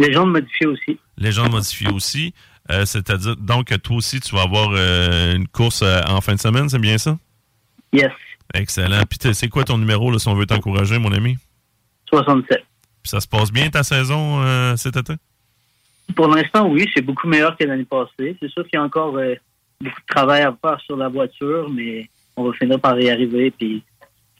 Légende 0.00 0.32
modifiée 0.32 0.66
aussi. 0.66 0.98
Légende 1.16 1.52
modifiée 1.52 1.90
aussi. 1.90 2.34
Euh, 2.70 2.84
c'est-à-dire, 2.84 3.36
donc, 3.36 3.66
toi 3.82 3.96
aussi, 3.96 4.20
tu 4.20 4.34
vas 4.34 4.42
avoir 4.42 4.72
une 4.74 5.46
course 5.48 5.82
en 5.82 6.20
fin 6.20 6.34
de 6.34 6.40
semaine, 6.40 6.68
c'est 6.68 6.78
bien 6.78 6.98
ça? 6.98 7.18
Yes. 7.92 8.12
Excellent. 8.54 9.02
Puis, 9.08 9.34
c'est 9.34 9.48
quoi 9.48 9.64
ton 9.64 9.78
numéro, 9.78 10.10
là, 10.10 10.18
si 10.18 10.28
on 10.28 10.34
veut 10.34 10.46
t'encourager, 10.46 10.98
mon 10.98 11.12
ami? 11.12 11.36
67. 12.08 12.64
Puis 13.02 13.10
ça 13.10 13.20
se 13.20 13.28
passe 13.28 13.50
bien 13.50 13.70
ta 13.70 13.82
saison 13.82 14.42
euh, 14.42 14.76
cet 14.76 14.96
été? 14.96 15.14
Pour 16.14 16.28
l'instant, 16.28 16.68
oui, 16.68 16.88
c'est 16.94 17.02
beaucoup 17.02 17.28
meilleur 17.28 17.56
que 17.56 17.64
l'année 17.64 17.84
passée. 17.84 18.36
C'est 18.40 18.50
sûr 18.50 18.64
qu'il 18.64 18.74
y 18.74 18.76
a 18.76 18.82
encore 18.82 19.16
euh, 19.16 19.34
beaucoup 19.80 20.00
de 20.00 20.14
travail 20.14 20.42
à 20.42 20.56
faire 20.60 20.80
sur 20.80 20.96
la 20.96 21.08
voiture, 21.08 21.70
mais 21.70 22.08
on 22.36 22.44
va 22.44 22.52
finir 22.54 22.80
par 22.80 22.98
y 23.00 23.10
arriver, 23.10 23.50
puis 23.52 23.82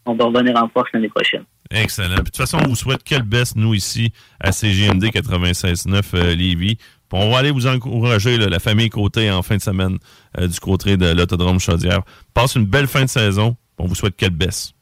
on 0.04 0.14
va 0.14 0.24
revenir 0.26 0.56
en 0.56 0.68
force 0.68 0.90
l'année 0.92 1.08
prochaine. 1.08 1.44
Excellent. 1.70 2.16
de 2.16 2.22
toute 2.22 2.36
façon, 2.36 2.58
on 2.64 2.68
vous 2.68 2.76
souhaite 2.76 3.02
quelle 3.04 3.22
baisse, 3.22 3.54
nous, 3.54 3.74
ici, 3.74 4.12
à 4.40 4.52
CGMD 4.52 5.04
96.9 5.04 6.02
euh, 6.14 6.34
Lévis. 6.34 6.78
on 7.12 7.30
va 7.30 7.38
aller 7.38 7.50
vous 7.50 7.66
encourager, 7.66 8.36
la 8.36 8.58
famille 8.58 8.90
Côté, 8.90 9.30
en 9.30 9.42
fin 9.42 9.56
de 9.56 9.62
semaine, 9.62 9.98
du 10.38 10.60
côté 10.60 10.96
de 10.96 11.12
l'Autodrome 11.12 11.60
Chaudière. 11.60 12.02
Passe 12.34 12.56
une 12.56 12.66
belle 12.66 12.86
fin 12.86 13.04
de 13.04 13.08
saison. 13.08 13.56
On 13.78 13.86
vous 13.86 13.94
souhaite 13.94 14.16
quelle 14.16 14.30
baisse. 14.30 14.74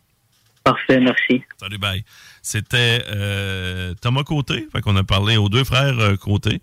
Parfait, 0.64 1.01
merci. 1.01 1.42
Salut, 1.59 1.79
bye. 1.79 2.05
C'était 2.42 3.03
euh, 3.09 3.94
Thomas 4.01 4.22
Côté. 4.22 4.68
Fait 4.72 4.81
qu'on 4.81 4.96
a 4.96 5.05
parlé 5.05 5.37
aux 5.37 5.48
deux 5.48 5.64
frères 5.64 5.98
euh, 5.98 6.16
Côté. 6.16 6.61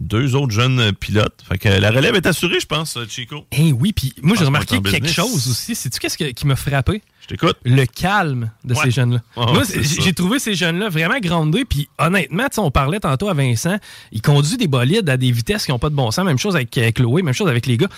Deux 0.00 0.34
autres 0.34 0.52
jeunes 0.52 0.78
euh, 0.80 0.92
pilotes. 0.92 1.42
Fait 1.48 1.58
que 1.58 1.68
la 1.68 1.90
relève 1.90 2.14
est 2.14 2.26
assurée, 2.26 2.60
je 2.60 2.66
pense, 2.66 2.96
euh, 2.96 3.04
Chico. 3.08 3.44
Eh 3.52 3.72
oui, 3.72 3.92
puis 3.92 4.12
moi, 4.22 4.36
j'ai 4.38 4.44
remarqué 4.44 4.76
quelque 4.80 4.90
business. 4.94 5.12
chose 5.12 5.48
aussi. 5.48 5.74
Sais-tu 5.74 5.98
qu'est-ce 5.98 6.16
que- 6.18 6.30
qui 6.32 6.46
m'a 6.46 6.56
frappé? 6.56 7.02
Je 7.22 7.26
t'écoute. 7.28 7.56
Le 7.64 7.84
calme 7.84 8.50
de 8.64 8.74
Ouais. 8.74 8.84
ces 8.84 8.90
jeunes-là. 8.90 9.20
Ah, 9.36 9.46
moi, 9.52 9.62
j'ai 10.02 10.12
trouvé 10.14 10.38
ces 10.38 10.54
jeunes-là 10.54 10.88
vraiment 10.88 11.18
grandés. 11.20 11.64
Puis 11.64 11.88
honnêtement, 11.98 12.44
tu 12.44 12.54
sais, 12.54 12.60
on 12.60 12.70
parlait 12.70 13.00
tantôt 13.00 13.28
à 13.28 13.34
Vincent, 13.34 13.76
il 14.12 14.22
conduit 14.22 14.56
des 14.56 14.68
bolides 14.68 15.08
à 15.10 15.16
des 15.16 15.30
vitesses 15.30 15.64
qui 15.66 15.72
n'ont 15.72 15.78
pas 15.78 15.90
de 15.90 15.94
bon 15.94 16.10
sens. 16.10 16.24
Même 16.24 16.38
chose 16.38 16.54
avec, 16.56 16.76
avec 16.78 16.96
Chloé, 16.96 17.22
même 17.22 17.34
chose 17.34 17.48
avec 17.48 17.66
les 17.66 17.76
gars. 17.76 17.88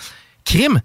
Crime! 0.43 0.81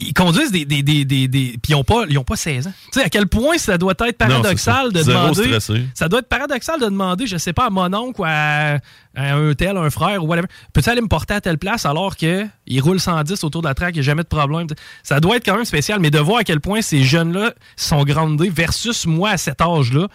Ils 0.00 0.12
conduisent 0.14 0.50
des. 0.50 0.64
des, 0.64 0.82
des, 0.82 1.04
des, 1.04 1.28
des- 1.28 1.58
puis 1.62 1.72
ils 1.72 1.72
n'ont 1.72 1.84
pas, 1.84 2.04
ils 2.08 2.18
ont 2.18 2.24
pas 2.24 2.36
16 2.36 2.66
ans. 2.66 2.72
Tu 2.92 2.98
sais, 2.98 3.04
à 3.06 3.08
quel 3.08 3.26
point 3.28 3.56
ça 3.58 3.78
doit 3.78 3.94
être 4.06 4.18
paradoxal 4.18 4.86
Non, 4.86 4.92
de. 4.92 5.02
Zéro 5.02 5.18
demander. 5.20 5.44
stressé. 5.44 5.84
Ça 5.94 6.08
doit 6.08 6.18
être 6.20 6.28
paradoxal 6.28 6.80
de 6.80 6.86
demander, 6.86 7.26
je 7.26 7.36
sais 7.36 7.52
pas, 7.52 7.66
à 7.66 7.70
mon 7.70 7.92
oncle 7.94 8.20
ou 8.20 8.24
à, 8.24 8.78
à 9.14 9.34
un 9.34 9.54
tel, 9.54 9.76
un 9.76 9.88
frère 9.90 10.22
ou 10.24 10.26
whatever. 10.26 10.48
Peux-tu 10.72 10.90
aller 10.90 11.00
me 11.00 11.08
porter 11.08 11.34
à 11.34 11.40
telle 11.40 11.58
place 11.58 11.86
alors 11.86 12.16
qu'il 12.16 12.48
roule 12.80 12.98
110 13.00 13.44
autour 13.44 13.62
de 13.62 13.68
la 13.68 13.74
traque, 13.74 13.94
il 13.94 13.98
n'y 13.98 14.00
a 14.00 14.02
jamais 14.02 14.22
de 14.22 14.28
problème? 14.28 14.66
Ça 15.02 15.20
doit 15.20 15.36
être 15.36 15.44
quand 15.46 15.54
même 15.56 15.64
spécial, 15.64 16.00
mais 16.00 16.10
de 16.10 16.18
voir 16.18 16.38
à 16.38 16.44
quel 16.44 16.60
point 16.60 16.82
ces 16.82 17.04
jeunes-là 17.04 17.52
sont 17.76 18.02
grandés 18.04 18.50
versus 18.50 19.06
moi 19.06 19.30
à 19.30 19.36
cet 19.36 19.60
âge-là, 19.60 20.08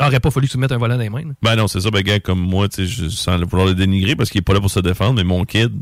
aurait 0.00 0.20
pas 0.20 0.30
fallu 0.30 0.46
que 0.48 0.52
tu 0.52 0.58
mettes 0.58 0.72
un 0.72 0.78
volant 0.78 0.96
dans 0.96 1.00
les 1.02 1.10
mains. 1.10 1.22
là. 1.22 1.32
Ben 1.42 1.56
non, 1.56 1.66
c'est 1.66 1.80
ça, 1.80 1.90
ben 1.90 2.02
gars, 2.02 2.20
comme 2.20 2.40
moi, 2.40 2.68
tu 2.68 2.86
sais, 2.86 3.08
sans 3.10 3.38
vouloir 3.44 3.66
le 3.68 3.74
dénigrer 3.74 4.14
parce 4.16 4.30
qu'il 4.30 4.38
est 4.38 4.42
pas 4.42 4.52
là 4.54 4.60
pour 4.60 4.70
se 4.70 4.80
défendre, 4.80 5.14
mais 5.14 5.24
mon 5.24 5.44
kid, 5.44 5.72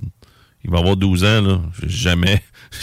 il 0.64 0.70
va 0.70 0.78
avoir 0.78 0.96
12 0.96 1.24
ans, 1.24 1.42
là. 1.42 1.60
Jamais. 1.84 2.42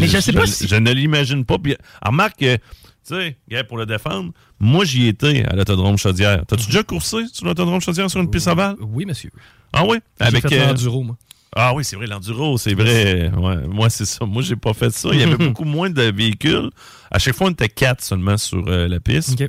Mais 0.00 0.06
je 0.08 0.20
sais 0.20 0.32
pas 0.32 0.44
je, 0.44 0.50
si- 0.52 0.68
je 0.68 0.76
ne 0.76 0.92
l'imagine 0.92 1.44
pas. 1.44 1.58
Puis, 1.58 1.76
remarque 2.04 2.38
que, 2.38 2.56
tu 2.56 2.60
sais, 3.04 3.36
pour 3.68 3.78
le 3.78 3.86
défendre, 3.86 4.32
moi, 4.60 4.84
j'y 4.84 5.06
étais 5.08 5.44
à 5.44 5.54
l'autodrome 5.56 5.96
Chaudière. 5.98 6.44
T'as-tu 6.46 6.66
déjà 6.66 6.82
coursé 6.82 7.18
sur 7.32 7.46
l'autodrome 7.46 7.80
Chaudière 7.80 8.10
sur 8.10 8.20
une 8.20 8.30
piste 8.30 8.46
ovale? 8.48 8.76
Oui, 8.80 9.04
monsieur. 9.06 9.30
Ah 9.72 9.84
oui? 9.86 9.98
Fait 10.30 10.40
euh, 10.58 10.66
l'enduro, 10.68 11.02
moi. 11.02 11.16
Ah 11.54 11.74
oui, 11.74 11.84
c'est 11.84 11.96
vrai, 11.96 12.06
l'enduro, 12.06 12.56
c'est 12.56 12.74
vrai. 12.74 13.30
Ouais, 13.36 13.66
moi, 13.66 13.90
c'est 13.90 14.06
ça. 14.06 14.24
Moi, 14.24 14.42
j'ai 14.42 14.56
pas 14.56 14.72
fait 14.72 14.90
ça. 14.90 15.10
Il 15.12 15.20
y 15.20 15.22
avait 15.22 15.36
beaucoup 15.48 15.64
moins 15.64 15.90
de 15.90 16.02
véhicules. 16.02 16.70
À 17.10 17.18
chaque 17.18 17.34
fois, 17.34 17.48
on 17.48 17.50
était 17.50 17.68
quatre 17.68 18.02
seulement 18.02 18.36
sur 18.38 18.66
euh, 18.68 18.88
la 18.88 19.00
piste. 19.00 19.42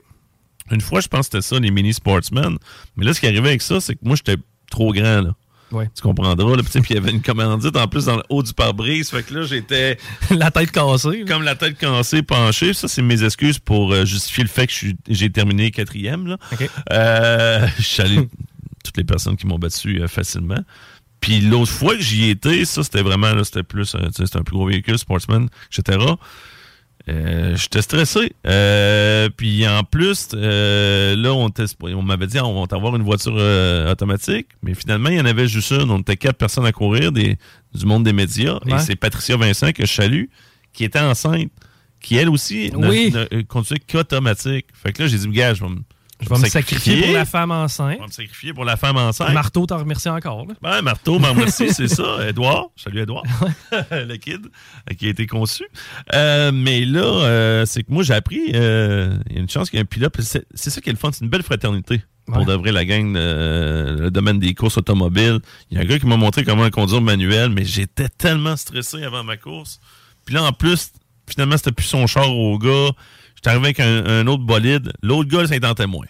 Une 0.71 0.81
fois, 0.81 1.01
je 1.01 1.07
pense 1.07 1.27
que 1.29 1.37
c'était 1.39 1.41
ça, 1.55 1.59
les 1.59 1.71
mini 1.71 1.93
sportsmen. 1.93 2.57
Mais 2.95 3.05
là, 3.05 3.13
ce 3.13 3.19
qui 3.19 3.27
arrivait 3.27 3.49
avec 3.49 3.61
ça, 3.61 3.79
c'est 3.81 3.95
que 3.95 3.99
moi, 4.03 4.15
j'étais 4.15 4.41
trop 4.71 4.91
grand, 4.93 5.21
là. 5.21 5.35
Ouais. 5.73 5.89
Tu 5.95 6.01
comprendras. 6.01 6.55
Puis, 6.57 6.81
il 6.89 6.95
y 6.95 6.97
avait 6.97 7.11
une 7.11 7.21
commandite 7.21 7.75
en 7.75 7.87
plus 7.87 8.05
dans 8.05 8.17
le 8.17 8.23
haut 8.29 8.43
du 8.43 8.53
pare-brise. 8.53 9.09
Fait 9.09 9.23
que 9.23 9.33
là, 9.33 9.43
j'étais 9.43 9.97
la 10.29 10.51
tête 10.51 10.71
cassée. 10.71 11.25
comme 11.27 11.43
la 11.43 11.55
tête 11.55 11.77
cassée, 11.77 12.21
penchée. 12.21 12.73
Ça, 12.73 12.87
c'est 12.87 13.01
mes 13.01 13.23
excuses 13.23 13.59
pour 13.59 13.91
euh, 13.91 14.05
justifier 14.05 14.43
le 14.43 14.49
fait 14.49 14.67
que 14.67 14.73
j'ai 15.09 15.29
terminé 15.31 15.71
quatrième, 15.71 16.27
là. 16.27 16.37
Euh, 16.91 17.67
je 17.79 18.25
toutes 18.83 18.97
les 18.97 19.03
personnes 19.03 19.35
qui 19.35 19.47
m'ont 19.47 19.57
battu 19.57 20.01
euh, 20.01 20.07
facilement. 20.07 20.63
Puis 21.19 21.39
l'autre 21.39 21.71
fois 21.71 21.95
que 21.95 22.01
j'y 22.01 22.29
étais, 22.29 22.65
ça 22.65 22.83
c'était 22.83 23.01
vraiment 23.01 23.33
là, 23.33 23.45
c'était 23.45 23.63
plus, 23.63 23.95
un 23.95 24.43
plus 24.43 24.53
gros 24.53 24.67
véhicule, 24.67 24.97
sportsman, 24.97 25.47
etc. 25.71 25.97
Euh, 27.09 27.55
J'étais 27.57 27.81
stressé. 27.81 28.31
Euh, 28.47 29.29
puis 29.35 29.67
en 29.67 29.83
plus, 29.83 30.29
euh, 30.33 31.15
là, 31.17 31.33
on, 31.33 31.49
on 31.97 32.01
m'avait 32.01 32.27
dit 32.27 32.39
on 32.39 32.65
va 32.65 32.75
avoir 32.77 32.95
une 32.95 33.03
voiture 33.03 33.35
euh, 33.37 33.91
automatique, 33.91 34.47
mais 34.61 34.73
finalement, 34.73 35.09
il 35.09 35.17
y 35.17 35.21
en 35.21 35.25
avait 35.25 35.47
juste 35.47 35.71
une. 35.71 35.91
On 35.91 35.99
était 35.99 36.15
quatre 36.17 36.37
personnes 36.37 36.65
à 36.65 36.71
courir 36.71 37.11
des, 37.11 37.37
du 37.73 37.85
monde 37.85 38.03
des 38.05 38.13
médias. 38.13 38.57
Ouais. 38.65 38.75
Et 38.75 38.79
c'est 38.79 38.95
Patricia 38.95 39.35
Vincent 39.35 39.71
que 39.73 39.85
je 39.85 39.91
salue, 39.91 40.25
qui 40.71 40.85
était 40.85 40.99
enceinte, 40.99 41.49
qui 42.01 42.15
elle 42.15 42.29
aussi 42.29 42.71
ne, 42.71 42.87
Oui. 42.87 43.11
ne, 43.13 43.27
euh, 43.37 43.43
conduisait 43.47 43.79
qu'automatique. 43.79 44.67
Fait 44.73 44.93
que 44.93 45.03
là, 45.03 45.07
j'ai 45.09 45.17
dit, 45.17 45.27
gars, 45.27 45.53
je 45.53 45.63
vais 45.63 45.69
me, 45.71 45.79
Je 46.23 46.29
vais 46.29 46.39
me 46.39 46.45
sacrifier 46.47 47.01
pour 47.03 47.13
la 47.13 47.25
femme 47.25 47.51
enceinte. 47.51 47.93
je 47.95 47.99
vais 47.99 48.07
me 48.07 48.11
sacrifier 48.11 48.53
pour 48.53 48.65
la 48.65 48.77
femme 48.77 48.97
enceinte. 48.97 49.33
Marteau 49.33 49.65
t'en 49.65 49.77
remercie 49.77 50.09
encore. 50.09 50.45
là. 50.45 50.53
Ben, 50.61 50.81
Marteau, 50.81 51.19
ben, 51.19 51.33
merci, 51.33 51.73
c'est 51.73 51.87
ça. 51.87 52.17
Edouard, 52.27 52.67
salut 52.75 53.01
Edouard, 53.01 53.23
le 53.91 54.15
kid 54.17 54.41
euh, 54.89 54.93
qui 54.95 55.07
a 55.07 55.09
été 55.09 55.27
conçu. 55.27 55.63
Euh, 56.13 56.51
mais 56.53 56.85
là, 56.85 57.01
euh, 57.03 57.65
c'est 57.65 57.83
que 57.83 57.91
moi, 57.91 58.03
j'ai 58.03 58.13
appris, 58.13 58.51
euh, 58.53 59.17
il 59.29 59.35
y 59.35 59.37
a 59.37 59.41
une 59.41 59.49
chance 59.49 59.69
qu'il 59.69 59.77
y 59.77 59.79
ait 59.79 59.83
un 59.83 59.85
pilote. 59.85 60.13
C'est 60.19 60.69
ça 60.69 60.81
qui 60.81 60.89
est 60.89 60.93
le 60.93 60.97
fun, 60.97 61.11
c'est 61.11 61.23
une 61.23 61.29
belle 61.29 61.43
fraternité. 61.43 62.01
Pour 62.25 62.37
Ouais. 62.37 62.45
de 62.45 62.53
vrai, 62.53 62.71
la 62.71 62.85
gang, 62.85 63.13
le 63.15 64.09
domaine 64.09 64.39
des 64.39 64.53
courses 64.53 64.77
automobiles. 64.77 65.39
Il 65.69 65.77
y 65.77 65.79
a 65.79 65.83
un 65.83 65.85
gars 65.85 65.99
qui 65.99 66.05
m'a 66.05 66.15
montré 66.15 66.45
comment 66.45 66.69
conduire 66.69 67.01
manuel, 67.01 67.49
mais 67.49 67.65
j'étais 67.65 68.07
tellement 68.07 68.55
stressé 68.55 69.03
avant 69.03 69.25
ma 69.25 69.35
course. 69.35 69.81
Puis 70.25 70.33
là, 70.33 70.43
en 70.43 70.53
plus, 70.53 70.93
finalement, 71.29 71.57
c'était 71.57 71.73
plus 71.73 71.85
son 71.85 72.07
char 72.07 72.29
au 72.33 72.57
gars. 72.57 72.91
J'étais 73.43 73.49
arrivé 73.49 73.65
avec 73.65 73.79
un, 73.81 74.05
un 74.05 74.27
autre 74.27 74.43
bolide. 74.43 74.93
L'autre 75.01 75.29
gars, 75.29 75.85
moins. 75.85 76.05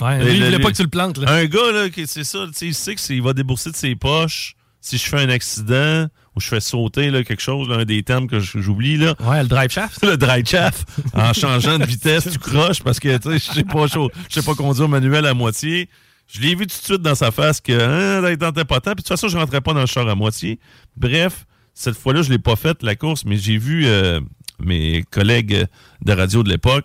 Ouais, 0.00 0.18
Le- 0.18 0.24
lui, 0.30 0.36
il 0.36 0.44
voulait 0.44 0.58
pas 0.60 0.70
que 0.70 0.76
tu 0.76 0.82
le 0.82 0.88
plantes. 0.88 1.18
Là. 1.18 1.32
Un 1.32 1.46
gars, 1.46 1.72
là, 1.72 1.86
c'est 2.06 2.22
ça, 2.22 2.46
tu 2.46 2.52
sais, 2.54 2.66
il 2.66 2.74
sait 2.74 2.94
qu'il 2.94 3.22
va 3.22 3.32
débourser 3.32 3.72
de 3.72 3.76
ses 3.76 3.96
poches 3.96 4.54
si 4.80 4.98
je 4.98 5.04
fais 5.04 5.18
un 5.18 5.30
accident 5.30 6.06
ou 6.36 6.40
je 6.40 6.46
fais 6.46 6.60
sauter 6.60 7.10
là, 7.10 7.24
quelque 7.24 7.42
chose, 7.42 7.68
là, 7.68 7.78
un 7.78 7.84
des 7.84 8.04
termes 8.04 8.28
que 8.28 8.38
j'oublie, 8.38 8.98
là. 8.98 9.16
Ouais, 9.20 9.42
le 9.42 9.48
drive 9.48 9.70
shaft. 9.70 10.04
Le 10.04 10.44
chaff, 10.44 10.84
en 11.12 11.32
changeant 11.32 11.78
de 11.78 11.86
vitesse, 11.86 12.28
tu 12.30 12.38
croches 12.38 12.82
parce 12.84 13.00
que, 13.00 13.18
je 13.24 13.38
sais 13.38 13.64
pas, 13.64 13.86
sais 14.28 14.42
pas 14.42 14.54
conduire 14.54 14.88
manuel 14.88 15.26
à 15.26 15.34
moitié. 15.34 15.88
Je 16.28 16.40
l'ai 16.40 16.54
vu 16.54 16.66
tout 16.68 16.78
de 16.78 16.84
suite 16.84 17.02
dans 17.02 17.14
sa 17.16 17.32
face 17.32 17.60
que, 17.60 17.72
hein, 17.72 18.20
ne 18.20 18.34
tentait 18.36 18.64
pas 18.64 18.80
tant. 18.80 18.90
Puis 18.92 18.96
de 18.96 19.00
toute 19.00 19.08
façon, 19.08 19.28
je 19.28 19.36
rentrais 19.36 19.60
pas 19.60 19.72
dans 19.72 19.80
le 19.80 19.86
char 19.86 20.08
à 20.08 20.14
moitié. 20.14 20.60
Bref, 20.96 21.46
cette 21.74 21.96
fois-là, 21.96 22.22
je 22.22 22.30
l'ai 22.30 22.38
pas 22.38 22.56
faite, 22.56 22.82
la 22.82 22.96
course, 22.96 23.24
mais 23.24 23.36
j'ai 23.38 23.58
vu 23.58 23.86
euh, 23.86 24.20
mes 24.58 25.02
collègues 25.02 25.66
de 26.04 26.12
radio 26.12 26.42
de 26.42 26.48
l'époque 26.48 26.84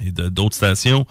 et 0.00 0.10
d'autres 0.12 0.56
stations 0.56 1.06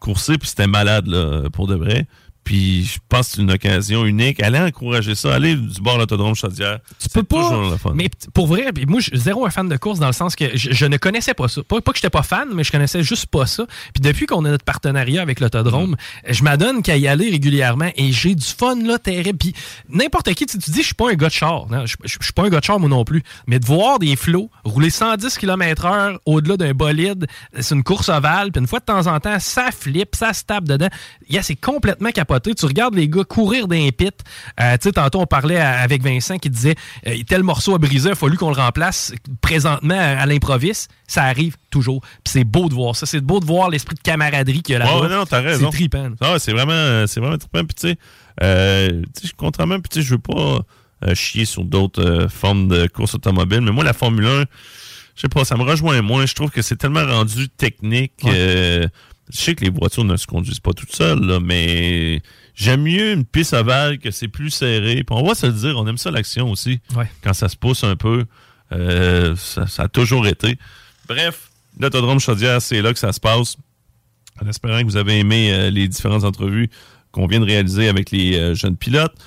courser, 0.00 0.36
puis 0.36 0.48
c'était 0.48 0.66
malade, 0.66 1.08
pour 1.52 1.66
de 1.66 1.74
vrai. 1.74 2.06
Puis 2.44 2.84
je 2.84 2.98
pense 3.08 3.28
que 3.28 3.34
c'est 3.36 3.42
une 3.42 3.50
occasion 3.50 4.04
unique. 4.04 4.42
Allez 4.42 4.58
encourager 4.58 5.14
ça. 5.14 5.34
Allez 5.34 5.54
du 5.56 5.80
bord 5.80 5.94
de 5.94 6.00
l'autodrome 6.00 6.34
Chaudière. 6.34 6.78
Tu 6.98 7.08
peux 7.08 7.22
pas. 7.22 7.42
toujours 7.48 7.70
le 7.70 7.76
fun. 7.76 7.92
Mais 7.94 8.10
pour 8.34 8.46
vrai, 8.46 8.66
moi, 8.86 9.00
je 9.00 9.06
suis 9.10 9.18
zéro 9.18 9.46
un 9.46 9.50
fan 9.50 9.68
de 9.68 9.76
course 9.76 9.98
dans 9.98 10.06
le 10.08 10.12
sens 10.12 10.36
que 10.36 10.56
je, 10.56 10.72
je 10.72 10.86
ne 10.86 10.96
connaissais 10.98 11.34
pas 11.34 11.48
ça. 11.48 11.62
Pas, 11.62 11.80
pas 11.80 11.92
que 11.92 11.98
j'étais 11.98 12.10
pas 12.10 12.22
fan, 12.22 12.48
mais 12.54 12.62
je 12.64 12.70
connaissais 12.72 13.02
juste 13.02 13.26
pas 13.26 13.46
ça. 13.46 13.64
Puis 13.94 14.00
depuis 14.02 14.26
qu'on 14.26 14.44
a 14.44 14.50
notre 14.50 14.64
partenariat 14.64 15.22
avec 15.22 15.40
l'autodrome, 15.40 15.96
je 16.28 16.42
m'adonne 16.42 16.82
qu'à 16.82 16.96
y 16.96 17.08
aller 17.08 17.30
régulièrement 17.30 17.90
et 17.96 18.12
j'ai 18.12 18.34
du 18.34 18.44
fun 18.44 18.76
là 18.82 18.98
terrible. 18.98 19.38
Puis 19.38 19.54
n'importe 19.88 20.32
qui, 20.34 20.46
tu, 20.46 20.58
tu 20.58 20.70
dis, 20.70 20.80
je 20.80 20.86
suis 20.86 20.94
pas 20.94 21.10
un 21.10 21.14
gars 21.14 21.28
de 21.28 21.32
char. 21.32 21.66
Non, 21.70 21.86
je, 21.86 21.96
je- 22.04 22.16
je 22.20 22.24
suis 22.24 22.32
pas 22.32 22.44
un 22.44 22.48
gars 22.50 22.60
de 22.60 22.64
char 22.64 22.78
moi 22.78 22.88
non 22.88 23.04
plus. 23.04 23.22
Mais 23.46 23.58
de 23.58 23.64
voir 23.66 23.98
des 23.98 24.16
flots 24.16 24.50
rouler 24.64 24.90
110 24.90 25.38
km/h 25.38 26.16
au-delà 26.26 26.56
d'un 26.56 26.72
bolide, 26.74 27.26
c'est 27.58 27.74
une 27.74 27.82
course 27.82 28.08
ovale. 28.08 28.52
Puis 28.52 28.60
une 28.60 28.66
fois 28.66 28.80
de 28.80 28.84
temps 28.84 29.06
en 29.06 29.18
temps, 29.20 29.38
ça 29.40 29.70
flippe, 29.70 30.14
ça 30.14 30.32
se 30.32 30.44
tape 30.44 30.64
dedans. 30.64 30.88
Yeah, 31.30 31.42
c'est 31.42 31.56
complètement 31.56 32.10
capoté. 32.34 32.54
Tu 32.54 32.66
regardes 32.66 32.94
les 32.94 33.08
gars 33.08 33.24
courir 33.24 33.66
les 33.68 33.90
pits. 33.92 34.10
Euh, 34.60 34.72
tu 34.76 34.84
sais, 34.88 34.92
tantôt, 34.92 35.20
on 35.20 35.26
parlait 35.26 35.58
à- 35.58 35.80
avec 35.80 36.02
Vincent 36.02 36.38
qui 36.38 36.50
disait 36.50 36.74
euh, 37.06 37.14
tel 37.26 37.42
morceau 37.42 37.74
a 37.74 37.78
brisé, 37.78 38.08
il 38.08 38.12
a 38.12 38.14
fallu 38.14 38.36
qu'on 38.36 38.50
le 38.50 38.60
remplace 38.60 39.12
présentement 39.40 39.98
à, 39.98 40.20
à 40.20 40.26
l'improviste. 40.26 40.90
Ça 41.06 41.24
arrive 41.24 41.56
toujours. 41.70 42.00
Puis 42.00 42.32
c'est 42.32 42.44
beau 42.44 42.68
de 42.68 42.74
voir 42.74 42.96
ça. 42.96 43.06
C'est 43.06 43.20
beau 43.20 43.40
de 43.40 43.44
voir 43.44 43.70
l'esprit 43.70 43.94
de 43.94 44.00
camaraderie 44.00 44.62
qu'il 44.62 44.72
y 44.72 44.76
a 44.76 44.78
là-bas. 44.80 45.00
Ouais, 45.00 45.08
non, 45.08 45.24
t'as 45.26 45.40
raison. 45.40 45.70
C'est 45.70 45.76
trippant. 45.78 46.10
Ah, 46.20 46.36
c'est 46.38 46.52
vraiment, 46.52 47.06
c'est 47.06 47.20
vraiment 47.20 47.38
trippant. 47.38 47.64
Puis, 47.64 47.74
tu 47.74 47.88
sais, 47.88 47.96
euh, 48.42 49.02
contrairement, 49.36 49.78
puis, 49.80 49.88
tu 49.90 50.00
sais, 50.00 50.06
je 50.06 50.10
veux 50.14 50.18
pas 50.20 50.60
euh, 51.06 51.14
chier 51.14 51.44
sur 51.44 51.64
d'autres 51.64 52.02
euh, 52.04 52.28
formes 52.28 52.68
de 52.68 52.86
course 52.86 53.14
automobile, 53.14 53.60
mais 53.60 53.70
moi, 53.72 53.84
la 53.84 53.92
Formule 53.92 54.26
1, 54.26 54.40
je 55.16 55.20
sais 55.20 55.28
pas, 55.28 55.44
ça 55.44 55.56
me 55.56 55.62
rejoint 55.62 56.00
moins. 56.02 56.26
Je 56.26 56.34
trouve 56.34 56.50
que 56.50 56.62
c'est 56.62 56.76
tellement 56.76 57.04
rendu 57.04 57.48
technique. 57.48 58.12
Ouais. 58.24 58.86
Je 59.30 59.40
sais 59.40 59.54
que 59.54 59.64
les 59.64 59.70
voitures 59.70 60.04
ne 60.04 60.16
se 60.16 60.26
conduisent 60.26 60.60
pas 60.60 60.72
toutes 60.72 60.94
seules, 60.94 61.20
là, 61.20 61.40
mais 61.40 62.22
j'aime 62.54 62.82
mieux 62.82 63.12
une 63.12 63.24
piste 63.24 63.54
ovale 63.54 63.98
que 63.98 64.10
c'est 64.10 64.28
plus 64.28 64.50
serré. 64.50 64.96
Puis 64.96 65.06
on 65.10 65.24
va 65.26 65.34
se 65.34 65.46
le 65.46 65.52
dire, 65.52 65.78
on 65.78 65.86
aime 65.86 65.98
ça 65.98 66.10
l'action 66.10 66.50
aussi. 66.50 66.80
Ouais. 66.96 67.10
Quand 67.22 67.32
ça 67.32 67.48
se 67.48 67.56
pousse 67.56 67.84
un 67.84 67.96
peu, 67.96 68.24
euh, 68.72 69.34
ça, 69.36 69.66
ça 69.66 69.84
a 69.84 69.88
toujours 69.88 70.26
été. 70.26 70.58
Bref, 71.08 71.50
l'autodrome 71.78 72.20
Chaudière, 72.20 72.60
c'est 72.60 72.82
là 72.82 72.92
que 72.92 72.98
ça 72.98 73.12
se 73.12 73.20
passe. 73.20 73.56
En 74.42 74.48
espérant 74.48 74.80
que 74.80 74.86
vous 74.86 74.96
avez 74.96 75.18
aimé 75.18 75.52
euh, 75.52 75.70
les 75.70 75.88
différentes 75.88 76.24
entrevues 76.24 76.68
qu'on 77.12 77.26
vient 77.26 77.40
de 77.40 77.44
réaliser 77.44 77.88
avec 77.88 78.10
les 78.10 78.36
euh, 78.36 78.54
jeunes 78.54 78.76
pilotes. 78.76 79.26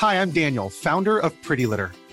Hi, 0.00 0.14
I'm 0.14 0.30
Daniel, 0.30 0.70
founder 0.70 1.18
of 1.20 1.32
Pretty 1.42 1.66
Litter. 1.66 1.88